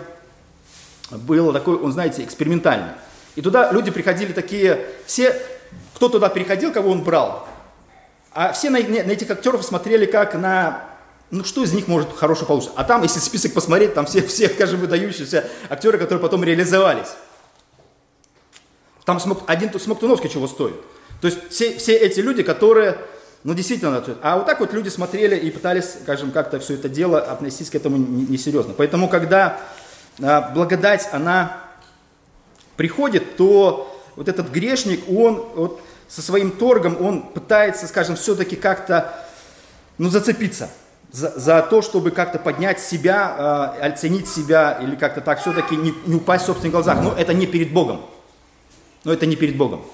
был 1.10 1.52
такой, 1.52 1.76
он, 1.76 1.92
знаете, 1.92 2.22
экспериментальный. 2.24 2.92
И 3.36 3.42
туда 3.42 3.72
люди 3.72 3.90
приходили 3.90 4.32
такие, 4.32 4.86
все, 5.06 5.34
кто 5.94 6.08
туда 6.08 6.28
приходил, 6.28 6.72
кого 6.72 6.90
он 6.90 7.02
брал, 7.02 7.48
а 8.32 8.52
все 8.52 8.70
на, 8.70 8.78
на 8.78 9.10
этих 9.10 9.30
актеров 9.30 9.64
смотрели 9.64 10.06
как 10.06 10.34
на, 10.34 10.84
ну 11.30 11.44
что 11.44 11.62
из 11.62 11.72
них 11.72 11.88
может 11.88 12.14
хорошо 12.14 12.44
получиться. 12.44 12.74
А 12.76 12.84
там, 12.84 13.02
если 13.02 13.20
список 13.20 13.54
посмотреть, 13.54 13.94
там 13.94 14.06
все, 14.06 14.22
все, 14.22 14.48
скажем, 14.48 14.80
выдающиеся 14.80 15.48
актеры, 15.68 15.98
которые 15.98 16.20
потом 16.20 16.44
реализовались. 16.44 17.14
Там 19.04 19.20
смог, 19.20 19.42
один 19.46 19.72
Смоктуновский 19.78 20.30
чего 20.30 20.46
стоит. 20.46 20.76
То 21.20 21.28
есть 21.28 21.48
все, 21.50 21.76
все 21.76 21.96
эти 21.96 22.20
люди, 22.20 22.42
которые, 22.42 22.98
ну 23.44 23.54
действительно, 23.54 24.02
а 24.22 24.36
вот 24.38 24.46
так 24.46 24.60
вот 24.60 24.72
люди 24.72 24.88
смотрели 24.88 25.36
и 25.36 25.50
пытались, 25.50 25.98
скажем, 26.02 26.32
как-то 26.32 26.58
все 26.60 26.74
это 26.74 26.88
дело 26.88 27.20
относиться 27.20 27.72
к 27.72 27.74
этому 27.74 27.98
несерьезно. 27.98 28.70
Не 28.70 28.74
Поэтому, 28.74 29.08
когда 29.08 29.60
а, 30.22 30.50
благодать, 30.52 31.08
она 31.12 31.60
приходит, 32.76 33.36
то 33.36 34.02
вот 34.16 34.28
этот 34.28 34.50
грешник, 34.50 35.08
он 35.08 35.44
вот 35.54 35.80
со 36.08 36.22
своим 36.22 36.52
торгом, 36.52 36.96
он 37.04 37.22
пытается, 37.22 37.86
скажем, 37.86 38.16
все-таки 38.16 38.56
как-то, 38.56 39.14
ну, 39.98 40.08
зацепиться 40.08 40.70
за, 41.10 41.38
за 41.38 41.62
то, 41.62 41.82
чтобы 41.82 42.10
как-то 42.10 42.38
поднять 42.38 42.80
себя, 42.80 43.74
э, 43.78 43.86
оценить 43.86 44.28
себя 44.28 44.78
или 44.82 44.96
как-то 44.96 45.20
так 45.20 45.40
все-таки 45.40 45.76
не, 45.76 45.94
не 46.06 46.16
упасть 46.16 46.44
в 46.44 46.46
собственных 46.46 46.72
глазах. 46.72 46.98
Но 47.02 47.12
это 47.12 47.34
не 47.34 47.46
перед 47.46 47.72
Богом. 47.72 48.00
Но 49.04 49.12
это 49.12 49.26
не 49.26 49.36
перед 49.36 49.56
Богом. 49.56 49.84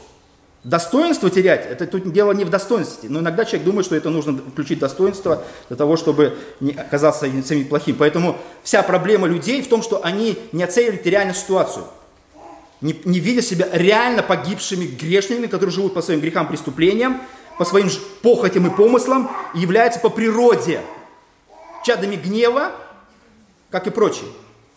Достоинство 0.62 1.30
терять, 1.30 1.66
это 1.70 1.86
тут 1.86 2.12
дело 2.12 2.32
не 2.32 2.44
в 2.44 2.50
достоинстве, 2.50 3.08
но 3.08 3.20
иногда 3.20 3.46
человек 3.46 3.64
думает, 3.64 3.86
что 3.86 3.96
это 3.96 4.10
нужно 4.10 4.36
включить 4.36 4.78
достоинство 4.78 5.42
для 5.68 5.76
того, 5.76 5.96
чтобы 5.96 6.36
не 6.60 6.72
оказаться 6.72 7.26
самим 7.42 7.66
плохим. 7.66 7.96
Поэтому 7.96 8.36
вся 8.62 8.82
проблема 8.82 9.26
людей 9.26 9.62
в 9.62 9.68
том, 9.68 9.82
что 9.82 10.04
они 10.04 10.38
не 10.52 10.62
оценивают 10.62 11.06
реальную 11.06 11.34
ситуацию, 11.34 11.86
не, 12.82 12.94
не 13.06 13.20
видя 13.20 13.40
себя 13.40 13.68
реально 13.72 14.22
погибшими 14.22 14.84
грешниками, 14.84 15.46
которые 15.46 15.72
живут 15.72 15.94
по 15.94 16.02
своим 16.02 16.20
грехам, 16.20 16.46
преступлениям, 16.46 17.22
по 17.56 17.64
своим 17.64 17.88
похотям 18.22 18.66
и 18.66 18.70
помыслам, 18.70 19.30
и 19.54 19.60
являются 19.60 19.98
по 19.98 20.10
природе 20.10 20.82
чадами 21.86 22.16
гнева, 22.16 22.72
как 23.70 23.86
и 23.86 23.90
прочие. 23.90 24.28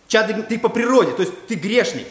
Чады, 0.07 0.43
ты 0.43 0.57
по 0.59 0.69
природе, 0.69 1.11
то 1.11 1.23
есть 1.23 1.33
ты 1.47 1.55
грешник. 1.55 2.07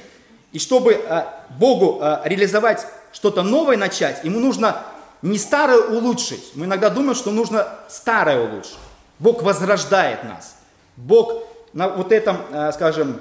И 0.53 0.59
чтобы 0.59 0.95
а, 1.09 1.47
Богу 1.59 2.01
а, 2.03 2.21
реализовать 2.27 2.87
что-то 3.13 3.43
новое 3.43 3.77
начать, 3.77 4.25
ему 4.25 4.41
нужно 4.41 4.83
не 5.23 5.39
старое 5.39 5.79
улучшить. 5.79 6.53
Мы 6.55 6.67
иногда 6.67 6.91
думаем, 6.91 7.15
что 7.15 7.31
нужно 7.31 7.69
старое 7.89 8.41
улучшить. 8.41 8.79
Бог 9.19 9.43
возрождает 9.43 10.25
нас. 10.25 10.57
Бог 10.97 11.45
на 11.73 11.89
вот 11.89 12.13
этом, 12.13 12.39
а, 12.51 12.73
скажем, 12.73 13.21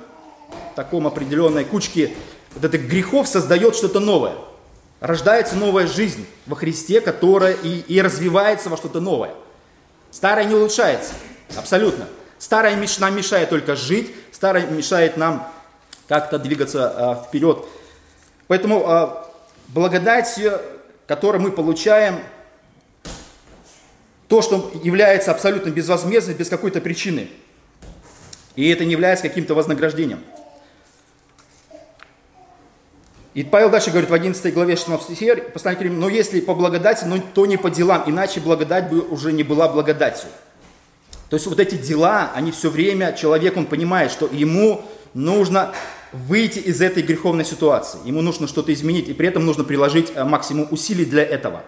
таком 0.76 1.08
определенной 1.08 1.64
кучке 1.64 2.16
вот 2.54 2.66
этих 2.66 2.88
грехов 2.88 3.28
создает 3.28 3.76
что-то 3.76 4.00
новое. 4.00 4.34
Рождается 5.00 5.56
новая 5.56 5.88
жизнь 5.88 6.26
во 6.46 6.56
Христе, 6.56 7.02
которая 7.02 7.54
и, 7.54 7.80
и 7.80 8.02
развивается 8.02 8.70
во 8.70 8.78
что-то 8.78 9.00
новое. 9.00 9.34
Старое 10.12 10.46
не 10.46 10.56
улучшается, 10.56 11.14
абсолютно. 11.56 12.08
Старое 12.38 12.76
нам 13.00 13.16
мешает 13.16 13.50
только 13.50 13.76
жить, 13.76 14.14
старое 14.32 14.66
мешает 14.68 15.16
нам 15.16 15.48
как-то 16.08 16.40
двигаться 16.40 16.90
а, 16.90 17.16
вперед. 17.16 17.66
Поэтому 18.48 18.84
а, 18.86 19.31
благодать, 19.74 20.40
которую 21.08 21.42
мы 21.42 21.52
получаем, 21.52 22.20
то, 24.28 24.42
что 24.42 24.72
является 24.84 25.32
абсолютно 25.32 25.70
безвозмездным, 25.70 26.38
без 26.38 26.50
какой-то 26.50 26.80
причины. 26.80 27.30
И 28.56 28.70
это 28.70 28.86
не 28.86 28.92
является 28.92 29.28
каким-то 29.28 29.56
вознаграждением. 29.56 30.24
И 33.34 33.44
Павел 33.44 33.70
дальше 33.70 33.92
говорит 33.92 34.10
в 34.10 34.14
11 34.14 34.54
главе 34.54 34.76
16 34.76 35.16
стихе, 35.16 35.36
послание 35.38 35.80
к 35.80 35.82
Римлянам, 35.82 36.02
но 36.02 36.10
если 36.10 36.42
по 36.42 36.54
благодати, 36.54 37.06
но 37.06 37.18
то 37.34 37.46
не 37.46 37.56
по 37.56 37.70
делам, 37.70 38.04
иначе 38.06 38.42
благодать 38.42 38.90
бы 38.90 39.00
уже 39.02 39.32
не 39.32 39.44
была 39.44 39.70
благодатью. 39.70 40.30
То 41.30 41.38
есть 41.38 41.48
вот 41.48 41.60
эти 41.62 41.76
дела, 41.76 42.32
они 42.36 42.52
все 42.52 42.70
время, 42.70 43.14
человек, 43.14 43.56
он 43.56 43.66
понимает, 43.66 44.12
что 44.12 44.28
ему 44.28 44.84
нужно 45.14 45.74
выйти 46.12 46.60
из 46.60 46.82
этой 46.82 47.04
греховной 47.04 47.46
ситуации. 47.46 48.00
Ему 48.06 48.22
нужно 48.22 48.48
что-то 48.48 48.74
изменить, 48.74 49.08
и 49.10 49.14
при 49.14 49.28
этом 49.28 49.46
нужно 49.46 49.64
приложить 49.64 50.12
э, 50.14 50.24
максимум 50.24 50.68
усилий 50.72 51.06
для 51.06 51.24
этого. 51.24 51.64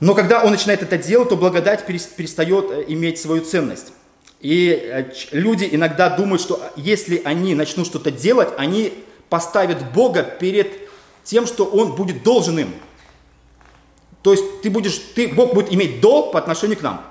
Но 0.00 0.14
когда 0.14 0.42
он 0.42 0.50
начинает 0.50 0.82
это 0.82 0.98
делать, 0.98 1.28
то 1.28 1.36
благодать 1.36 1.86
перестает 1.86 2.70
э, 2.70 2.84
иметь 2.88 3.18
свою 3.18 3.42
ценность. 3.42 3.92
И 4.40 4.70
э, 4.70 5.12
люди 5.32 5.68
иногда 5.70 6.10
думают, 6.10 6.40
что 6.40 6.60
если 6.76 7.20
они 7.24 7.54
начнут 7.54 7.86
что-то 7.86 8.10
делать, 8.10 8.48
они 8.58 8.92
поставят 9.28 9.92
Бога 9.92 10.22
перед 10.22 10.72
тем, 11.24 11.46
что 11.46 11.64
Он 11.64 11.94
будет 11.94 12.22
должен 12.22 12.58
им. 12.58 12.74
То 14.22 14.32
есть 14.32 14.62
ты 14.62 14.70
будешь, 14.70 14.98
ты, 15.14 15.28
Бог 15.28 15.54
будет 15.54 15.72
иметь 15.72 16.00
долг 16.00 16.32
по 16.32 16.38
отношению 16.38 16.78
к 16.78 16.82
нам. 16.82 17.04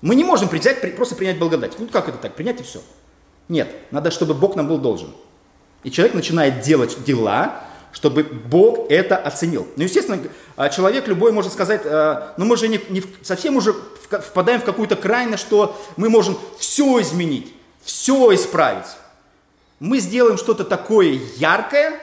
Мы 0.00 0.16
не 0.16 0.24
можем 0.24 0.48
взять, 0.48 0.96
просто 0.96 1.14
принять 1.14 1.38
благодать. 1.38 1.78
Ну 1.78 1.86
как 1.86 2.08
это 2.08 2.18
так, 2.18 2.34
принять 2.34 2.60
и 2.60 2.64
все. 2.64 2.80
Нет, 3.52 3.70
надо, 3.90 4.10
чтобы 4.10 4.32
Бог 4.32 4.56
нам 4.56 4.66
был 4.66 4.78
должен. 4.78 5.10
И 5.84 5.90
человек 5.90 6.14
начинает 6.14 6.62
делать 6.62 7.04
дела, 7.04 7.64
чтобы 7.92 8.22
Бог 8.22 8.90
это 8.90 9.14
оценил. 9.14 9.68
Ну, 9.76 9.82
естественно, 9.82 10.18
а, 10.56 10.70
человек 10.70 11.06
любой 11.06 11.32
может 11.32 11.52
сказать, 11.52 11.82
а, 11.84 12.32
ну 12.38 12.46
мы 12.46 12.56
же 12.56 12.68
не, 12.68 12.80
не 12.88 13.04
совсем 13.20 13.56
уже 13.56 13.74
впадаем 14.08 14.62
в 14.62 14.64
какую-то 14.64 14.96
крайность, 14.96 15.42
что 15.42 15.78
мы 15.98 16.08
можем 16.08 16.38
все 16.58 16.98
изменить, 17.02 17.52
все 17.82 18.34
исправить. 18.34 18.86
Мы 19.80 19.98
сделаем 19.98 20.38
что-то 20.38 20.64
такое 20.64 21.20
яркое, 21.36 22.00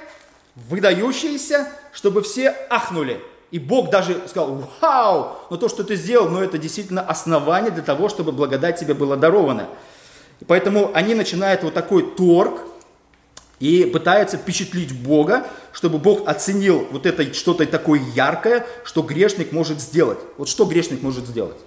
выдающееся, 0.54 1.68
чтобы 1.94 2.22
все 2.22 2.56
ахнули. 2.70 3.24
И 3.50 3.58
Бог 3.58 3.90
даже 3.90 4.22
сказал, 4.28 4.70
вау, 4.82 5.38
но 5.50 5.58
то, 5.58 5.68
что 5.68 5.84
ты 5.84 5.96
сделал, 5.96 6.30
ну 6.30 6.44
это 6.44 6.60
действительно 6.60 7.02
основание 7.02 7.72
для 7.72 7.82
того, 7.82 8.08
чтобы 8.08 8.34
благодать 8.34 8.80
тебе 8.80 8.94
была 8.94 9.16
дарована. 9.16 9.68
И 10.40 10.46
поэтому 10.46 10.92
они 10.94 11.16
начинают 11.16 11.64
вот 11.64 11.74
такой 11.74 12.04
торг 12.04 12.62
и 13.60 13.86
пытаются 13.86 14.38
впечатлить 14.38 14.94
Бога, 14.94 15.46
чтобы 15.74 15.98
Бог 15.98 16.28
оценил 16.28 16.88
вот 16.92 17.06
это 17.06 17.34
что-то 17.34 17.66
такое 17.66 18.02
яркое, 18.16 18.66
что 18.84 19.02
грешник 19.02 19.52
может 19.52 19.82
сделать. 19.82 20.20
Вот 20.38 20.48
что 20.48 20.66
грешник 20.66 21.02
может 21.02 21.28
сделать? 21.28 21.58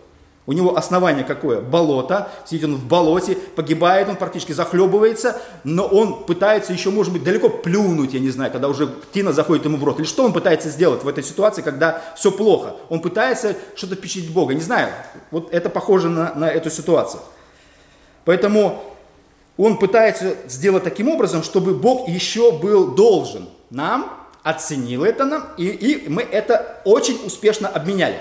У 0.45 0.53
него 0.53 0.77
основание 0.77 1.23
какое? 1.23 1.61
Болото. 1.61 2.29
Сидит 2.45 2.65
он 2.65 2.75
в 2.75 2.85
болоте, 2.87 3.37
погибает 3.55 4.09
он, 4.09 4.17
практически 4.17 4.51
захлебывается, 4.51 5.41
но 5.63 5.87
он 5.87 6.25
пытается 6.25 6.73
еще, 6.73 6.91
может 6.91 7.13
быть, 7.13 7.23
далеко 7.23 7.49
плюнуть, 7.49 8.13
я 8.13 8.19
не 8.19 8.31
знаю, 8.31 8.51
когда 8.51 8.69
уже 8.69 8.93
тина 9.13 9.33
заходит 9.33 9.67
ему 9.67 9.77
в 9.77 9.85
рот. 9.85 10.01
Или 10.01 10.07
что 10.07 10.25
он 10.25 10.33
пытается 10.33 10.69
сделать 10.69 11.05
в 11.05 11.09
этой 11.09 11.23
ситуации, 11.23 11.63
когда 11.63 12.03
все 12.17 12.33
плохо? 12.33 12.75
Он 12.89 13.01
пытается 13.01 13.55
что-то 13.77 13.95
впечатлить 13.95 14.33
Бога. 14.33 14.55
Не 14.55 14.63
знаю, 14.63 14.89
вот 15.31 15.53
это 15.55 15.69
похоже 15.69 16.09
на, 16.09 16.35
на 16.35 16.51
эту 16.51 16.71
ситуацию. 16.71 17.23
Поэтому 18.25 18.83
он 19.57 19.79
пытается 19.79 20.37
сделать 20.47 20.85
таким 20.85 21.09
образом, 21.09 21.43
чтобы 21.43 21.75
Бог 21.75 22.09
еще 22.09 22.53
был 22.53 22.95
должен 22.95 23.49
нам, 23.71 24.19
оценил 24.43 25.05
это 25.05 25.25
нам, 25.25 25.49
и, 25.57 25.67
и 25.67 26.09
мы 26.09 26.23
это 26.23 26.81
очень 26.85 27.21
успешно 27.25 27.69
обменяли. 27.69 28.19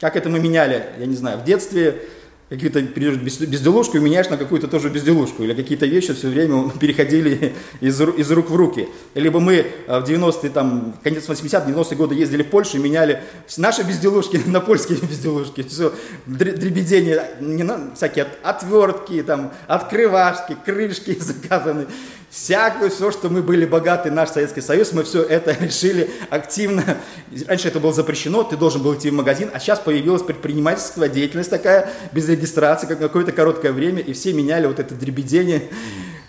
Как 0.00 0.16
это 0.16 0.28
мы 0.28 0.38
меняли, 0.38 0.90
я 0.98 1.06
не 1.06 1.16
знаю, 1.16 1.38
в 1.38 1.44
детстве 1.44 2.02
какие-то 2.48 2.80
безделушку 2.80 3.98
и 3.98 4.00
меняешь 4.00 4.28
на 4.30 4.36
какую-то 4.36 4.68
тоже 4.68 4.88
безделушку. 4.88 5.42
Или 5.42 5.54
какие-то 5.54 5.86
вещи 5.86 6.14
все 6.14 6.28
время 6.28 6.70
переходили 6.80 7.54
из, 7.80 8.00
из 8.00 8.30
рук 8.30 8.50
в 8.50 8.56
руки. 8.56 8.88
Либо 9.14 9.38
мы 9.40 9.54
э, 9.86 10.00
в 10.00 10.04
90-е, 10.04 10.50
там, 10.50 10.94
конец 11.02 11.28
80-х, 11.28 11.70
90-е 11.70 11.96
годы 11.96 12.14
ездили 12.14 12.42
в 12.42 12.48
Польшу 12.48 12.78
и 12.78 12.80
меняли 12.80 13.22
наши 13.56 13.82
безделушки 13.82 14.40
на 14.46 14.60
польские 14.60 14.98
безделушки. 14.98 15.62
Все, 15.62 15.92
дребедение, 16.26 17.30
не 17.40 17.64
на, 17.64 17.94
всякие 17.94 18.28
отвертки, 18.42 19.22
там, 19.22 19.52
открывашки, 19.66 20.56
крышки 20.64 21.16
заказаны. 21.20 21.86
Всякое, 22.30 22.90
все, 22.90 23.10
что 23.10 23.30
мы 23.30 23.42
были 23.42 23.64
богаты, 23.64 24.10
наш 24.10 24.30
Советский 24.30 24.60
Союз, 24.60 24.92
мы 24.92 25.02
все 25.02 25.22
это 25.22 25.52
решили 25.60 26.10
активно. 26.28 26.98
Раньше 27.46 27.68
это 27.68 27.80
было 27.80 27.92
запрещено, 27.92 28.42
ты 28.42 28.56
должен 28.56 28.82
был 28.82 28.94
идти 28.94 29.08
в 29.08 29.14
магазин, 29.14 29.50
а 29.54 29.58
сейчас 29.58 29.78
появилась 29.78 30.22
предпринимательская 30.22 31.08
деятельность 31.08 31.48
такая, 31.48 31.90
без 32.12 32.28
регистрации, 32.28 32.86
как 32.86 32.98
какое-то 32.98 33.32
короткое 33.32 33.72
время, 33.72 34.00
и 34.00 34.12
все 34.12 34.34
меняли 34.34 34.66
вот 34.66 34.78
это 34.78 34.94
дребедение, 34.94 35.62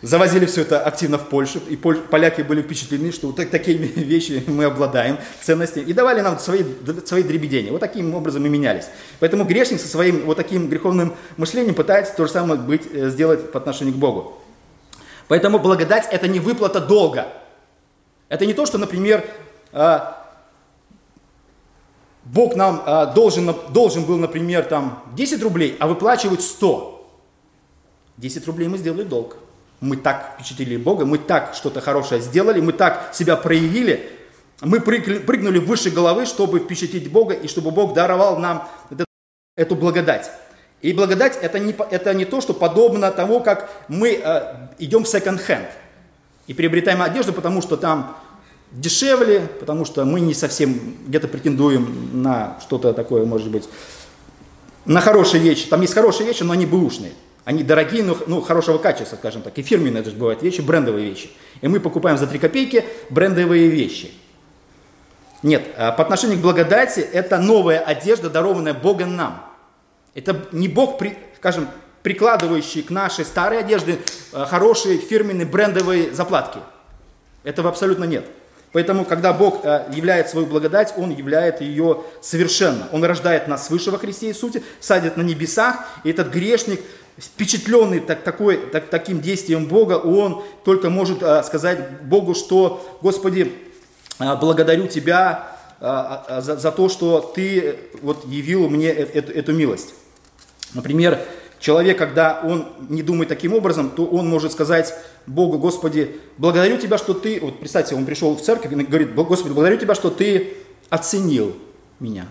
завозили 0.01 0.45
все 0.45 0.61
это 0.61 0.79
активно 0.79 1.17
в 1.17 1.27
Польшу, 1.27 1.59
и 1.67 1.75
поляки 1.75 2.43
были 2.43 2.61
впечатлены, 2.61 3.11
что 3.11 3.27
вот 3.27 3.35
такими 3.49 3.85
вещи 3.95 4.41
мы 4.47 4.63
обладаем, 4.63 5.17
ценностями, 5.41 5.83
и 5.83 5.91
давали 5.91 6.21
нам 6.21 6.39
свои, 6.39 6.63
свои 7.05 7.23
дребедения. 7.23 7.73
Вот 7.73 7.81
таким 7.81 8.15
образом 8.15 8.43
мы 8.43 8.47
менялись. 8.47 8.85
Поэтому 9.19 9.43
грешник 9.43 9.81
со 9.81 9.87
своим 9.89 10.21
вот 10.21 10.37
таким 10.37 10.69
греховным 10.69 11.13
мышлением 11.35 11.75
пытается 11.75 12.15
то 12.15 12.25
же 12.25 12.31
самое 12.31 12.57
быть, 12.59 12.83
э, 12.93 13.09
сделать 13.09 13.51
по 13.51 13.59
отношению 13.59 13.95
к 13.95 13.97
Богу. 13.97 14.38
Поэтому 15.29 15.59
благодать– 15.59 16.07
это 16.11 16.27
не 16.27 16.39
выплата 16.39 16.81
долга. 16.81 17.27
Это 18.29 18.47
не 18.47 18.53
то, 18.53 18.65
что, 18.65 18.79
например, 18.79 19.23
э, 19.71 19.99
Бог 22.25 22.55
нам 22.55 22.81
э, 22.83 23.13
должен, 23.13 23.55
должен 23.69 24.05
был, 24.05 24.17
например, 24.17 24.65
там 24.65 25.03
10 25.15 25.43
рублей, 25.43 25.77
а 25.79 25.87
выплачивать 25.87 26.41
100. 26.41 27.07
10 28.17 28.47
рублей 28.47 28.67
мы 28.67 28.79
сделали 28.79 29.03
долг. 29.03 29.37
Мы 29.81 29.97
так 29.97 30.33
впечатлили 30.33 30.77
Бога, 30.77 31.05
мы 31.05 31.19
так 31.19 31.53
что-то 31.53 31.79
хорошее 31.79 32.21
сделали, 32.21 32.59
мы 32.59 32.73
так 32.73 33.11
себя 33.13 33.37
проявили, 33.37 34.11
мы 34.61 34.81
прыгнули 34.81 35.59
выше 35.59 35.91
головы, 35.91 36.25
чтобы 36.25 36.59
впечатлить 36.59 37.11
Бога 37.11 37.35
и 37.35 37.47
чтобы 37.47 37.69
Бог 37.69 37.93
даровал 37.93 38.39
нам 38.39 38.67
эту 39.55 39.75
благодать. 39.75 40.31
И 40.81 40.93
благодать 40.93 41.37
это 41.41 41.59
не, 41.59 41.75
это 41.91 42.13
не 42.13 42.25
то, 42.25 42.39
что 42.39 42.53
подобно 42.53 43.11
тому, 43.11 43.41
как 43.41 43.69
мы 43.89 44.21
э, 44.23 44.41
идем 44.77 45.03
в 45.03 45.09
секонд-хенд 45.09 45.67
и 46.47 46.53
приобретаем 46.53 47.01
одежду, 47.01 47.33
потому 47.33 47.61
что 47.61 47.75
там 47.75 48.17
дешевле, 48.71 49.41
потому 49.59 49.83
что 49.83 50.05
мы 50.05 50.19
не 50.19 50.33
совсем 50.33 50.97
где-то 51.07 51.27
претендуем 51.27 52.21
на 52.21 52.57
что-то 52.61 52.93
такое, 52.93 53.25
может 53.25 53.49
быть, 53.49 53.67
на 54.85 55.01
хорошие 55.01 55.41
вещи. 55.43 55.67
Там 55.67 55.81
есть 55.81 55.93
хорошие 55.93 56.25
вещи, 56.25 56.43
но 56.43 56.53
они 56.53 56.65
бэушные. 56.65 57.11
Они 57.45 57.63
дорогие, 57.63 58.03
но 58.03 58.17
ну, 58.27 58.41
хорошего 58.41 58.77
качества, 58.77 59.15
скажем 59.15 59.41
так. 59.41 59.57
И 59.57 59.63
фирменные 59.63 60.03
даже 60.03 60.15
бывают 60.15 60.43
вещи, 60.43 60.61
брендовые 60.61 61.09
вещи. 61.09 61.29
И 61.61 61.67
мы 61.67 61.79
покупаем 61.79 62.17
за 62.17 62.27
3 62.27 62.39
копейки 62.39 62.85
брендовые 63.09 63.67
вещи. 63.67 64.11
Нет, 65.41 65.63
а 65.77 65.91
по 65.91 66.03
отношению 66.03 66.37
к 66.37 66.41
благодати, 66.41 66.99
это 66.99 67.37
новая 67.39 67.79
одежда, 67.79 68.29
дарованная 68.29 68.73
Богом 68.73 69.15
нам. 69.15 69.48
Это 70.19 70.45
не 70.51 70.67
Бог, 70.67 71.01
скажем, 71.37 71.69
прикладывающий 72.03 72.81
к 72.83 72.89
нашей 72.89 73.25
старой 73.25 73.59
одежде 73.59 73.99
а, 74.33 74.45
хорошие 74.45 74.97
фирменные 74.97 75.45
брендовые 75.45 76.13
заплатки. 76.13 76.59
Этого 77.43 77.69
абсолютно 77.69 78.03
нет. 78.03 78.25
Поэтому, 78.71 79.05
когда 79.05 79.33
Бог 79.33 79.61
а, 79.63 79.89
являет 79.93 80.29
свою 80.29 80.45
благодать, 80.45 80.93
Он 80.97 81.09
являет 81.09 81.61
ее 81.61 82.03
совершенно. 82.21 82.87
Он 82.91 83.03
рождает 83.03 83.47
нас 83.47 83.67
свыше 83.67 83.91
во 83.91 83.97
Христе 83.97 84.27
Иисусе, 84.27 84.61
садит 84.81 85.17
на 85.17 85.21
небесах, 85.21 85.77
и 86.03 86.09
этот 86.09 86.29
грешник 86.29 86.81
впечатленный 87.17 88.01
так, 88.01 88.23
такой, 88.23 88.57
так, 88.57 88.89
таким 88.89 89.21
действием 89.21 89.65
Бога, 89.65 89.93
он 89.93 90.43
только 90.65 90.89
может 90.89 91.23
а, 91.23 91.43
сказать 91.43 92.01
Богу, 92.01 92.35
что, 92.35 92.97
Господи, 93.01 93.53
благодарю 94.19 94.87
Тебя 94.87 95.55
за, 95.79 96.57
за 96.57 96.71
то, 96.73 96.89
что 96.89 97.21
Ты 97.33 97.77
вот, 98.01 98.25
явил 98.27 98.67
мне 98.67 98.89
э, 98.89 99.05
эту, 99.13 99.31
эту 99.31 99.53
милость. 99.53 99.93
Например, 100.73 101.19
человек, 101.59 101.97
когда 101.97 102.41
он 102.43 102.67
не 102.89 103.03
думает 103.03 103.29
таким 103.29 103.53
образом, 103.53 103.89
то 103.89 104.05
он 104.05 104.27
может 104.27 104.51
сказать 104.51 104.93
Богу, 105.25 105.57
Господи, 105.57 106.19
благодарю 106.37 106.77
Тебя, 106.77 106.97
что 106.97 107.13
Ты, 107.13 107.39
вот 107.41 107.59
представьте, 107.59 107.95
он 107.95 108.05
пришел 108.05 108.35
в 108.35 108.41
церковь 108.41 108.71
и 108.71 108.75
говорит, 108.75 109.13
Господи, 109.13 109.53
благодарю 109.53 109.77
Тебя, 109.77 109.95
что 109.95 110.09
Ты 110.09 110.57
оценил 110.89 111.55
меня, 111.99 112.27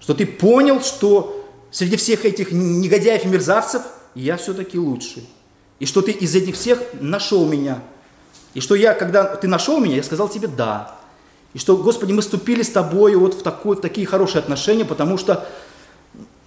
что 0.00 0.14
Ты 0.14 0.26
понял, 0.26 0.80
что 0.80 1.48
среди 1.70 1.96
всех 1.96 2.24
этих 2.24 2.52
негодяев 2.52 3.24
и 3.24 3.28
мерзавцев 3.28 3.82
я 4.14 4.36
все-таки 4.36 4.78
лучший. 4.78 5.28
И 5.82 5.86
что 5.86 6.00
ты 6.00 6.12
из 6.12 6.36
этих 6.36 6.54
всех 6.54 6.80
нашел 7.00 7.44
меня. 7.44 7.82
И 8.54 8.60
что 8.60 8.76
я, 8.76 8.94
когда 8.94 9.24
ты 9.24 9.48
нашел 9.48 9.80
меня, 9.80 9.96
я 9.96 10.02
сказал 10.04 10.28
тебе 10.28 10.46
«да». 10.46 10.96
И 11.54 11.58
что, 11.58 11.76
Господи, 11.76 12.12
мы 12.12 12.22
ступили 12.22 12.62
с 12.62 12.70
тобой 12.70 13.14
вот 13.16 13.34
в, 13.34 13.42
такой, 13.42 13.76
в 13.76 13.80
такие 13.80 14.06
хорошие 14.06 14.40
отношения, 14.40 14.84
потому 14.84 15.18
что, 15.18 15.46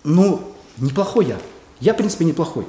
ну, 0.04 0.55
неплохой 0.78 1.26
я. 1.26 1.38
Я, 1.80 1.94
в 1.94 1.98
принципе, 1.98 2.26
неплохой. 2.26 2.66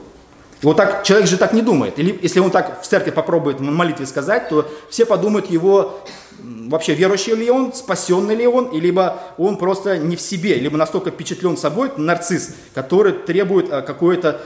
И 0.62 0.66
вот 0.66 0.76
так, 0.76 1.04
человек 1.04 1.28
же 1.28 1.36
так 1.36 1.52
не 1.52 1.62
думает. 1.62 1.98
Или 1.98 2.18
если 2.22 2.40
он 2.40 2.50
так 2.50 2.82
в 2.82 2.86
церкви 2.86 3.10
попробует 3.10 3.60
в 3.60 3.62
молитве 3.62 4.06
сказать, 4.06 4.48
то 4.48 4.66
все 4.90 5.04
подумают 5.04 5.50
его 5.50 6.02
вообще 6.38 6.94
верующий 6.94 7.34
ли 7.34 7.50
он, 7.50 7.72
спасенный 7.72 8.34
ли 8.34 8.46
он, 8.46 8.72
либо 8.72 9.20
он 9.38 9.56
просто 9.56 9.98
не 9.98 10.16
в 10.16 10.20
себе, 10.20 10.56
либо 10.56 10.76
настолько 10.76 11.10
впечатлен 11.10 11.56
собой, 11.56 11.90
нарцисс, 11.96 12.54
который 12.74 13.12
требует 13.12 13.72
а, 13.72 13.82
какое-то, 13.82 14.40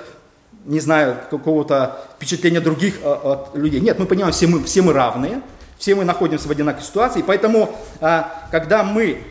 не 0.64 0.80
знаю, 0.80 1.16
какого-то 1.30 2.00
впечатления 2.16 2.60
других 2.60 2.96
а, 3.02 3.48
от 3.50 3.56
людей. 3.56 3.80
Нет, 3.80 3.98
мы 3.98 4.06
понимаем, 4.06 4.32
все 4.32 4.46
мы, 4.46 4.62
все 4.64 4.82
мы 4.82 4.92
равные, 4.92 5.42
все 5.78 5.94
мы 5.94 6.04
находимся 6.04 6.48
в 6.48 6.50
одинаковой 6.50 6.84
ситуации, 6.84 7.24
поэтому, 7.26 7.74
а, 8.00 8.46
когда 8.50 8.82
мы 8.82 9.22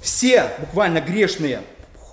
все 0.00 0.50
буквально 0.58 1.00
грешные, 1.00 1.60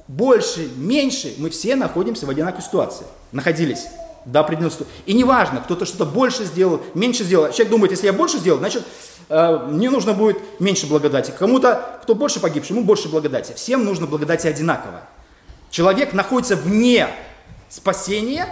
больше, 0.10 0.68
меньше, 0.76 1.36
мы 1.38 1.52
все 1.52 1.76
находимся 1.76 2.26
в 2.26 2.32
одинаковой 2.32 2.64
ситуации, 2.64 3.06
находились 3.32 3.86
до 4.26 4.40
определенного 4.40 4.86
И 5.06 5.14
неважно, 5.14 5.62
кто-то 5.62 5.86
что-то 5.86 6.06
больше 6.06 6.46
сделал, 6.46 6.82
меньше 6.96 7.24
сделал. 7.24 7.52
Человек 7.52 7.70
думает, 7.70 7.92
если 7.92 8.08
я 8.08 8.14
больше 8.14 8.40
сделал, 8.40 8.58
значит, 8.58 8.84
э, 9.30 9.68
мне 9.70 9.92
нужно 9.92 10.14
будет 10.14 10.40
меньше 10.60 10.88
благодати. 10.88 11.32
Кому-то, 11.38 12.00
кто 12.02 12.16
больше 12.16 12.40
погибший, 12.40 12.76
ему 12.76 12.86
больше 12.86 13.08
благодати. 13.08 13.54
Всем 13.56 13.86
нужно 13.86 14.08
благодати 14.08 14.48
одинаково. 14.48 15.04
Человек 15.70 16.14
находится 16.14 16.56
вне 16.56 17.08
спасения, 17.70 18.48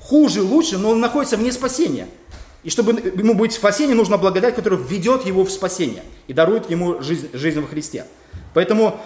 хуже, 0.00 0.40
лучше, 0.40 0.78
но 0.78 0.90
он 0.90 1.00
находится 1.00 1.36
вне 1.36 1.50
спасения. 1.50 2.06
И 2.62 2.70
чтобы 2.70 2.92
ему 2.92 3.34
быть 3.34 3.52
в 3.52 3.56
спасении, 3.56 3.94
нужна 3.94 4.18
благодать, 4.18 4.54
которая 4.54 4.78
введет 4.78 5.26
его 5.26 5.44
в 5.44 5.50
спасение 5.50 6.04
и 6.28 6.32
дарует 6.32 6.70
ему 6.70 7.02
жизнь, 7.02 7.28
жизнь 7.32 7.60
во 7.60 7.66
Христе. 7.66 8.06
Поэтому, 8.54 9.00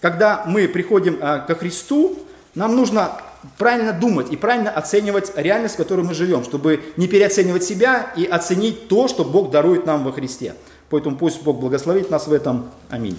когда 0.00 0.44
мы 0.46 0.68
приходим 0.68 1.18
а, 1.20 1.38
ко 1.40 1.54
Христу, 1.54 2.18
нам 2.54 2.76
нужно 2.76 3.12
правильно 3.58 3.92
думать 3.92 4.32
и 4.32 4.36
правильно 4.36 4.70
оценивать 4.70 5.32
реальность, 5.36 5.74
в 5.74 5.78
которой 5.78 6.02
мы 6.02 6.14
живем, 6.14 6.44
чтобы 6.44 6.80
не 6.96 7.06
переоценивать 7.06 7.64
себя 7.64 8.12
и 8.16 8.24
оценить 8.24 8.88
то, 8.88 9.08
что 9.08 9.24
Бог 9.24 9.50
дарует 9.50 9.86
нам 9.86 10.04
во 10.04 10.12
Христе. 10.12 10.54
Поэтому 10.90 11.16
пусть 11.16 11.42
Бог 11.42 11.58
благословит 11.58 12.10
нас 12.10 12.26
в 12.26 12.32
этом. 12.32 12.70
Аминь. 12.90 13.18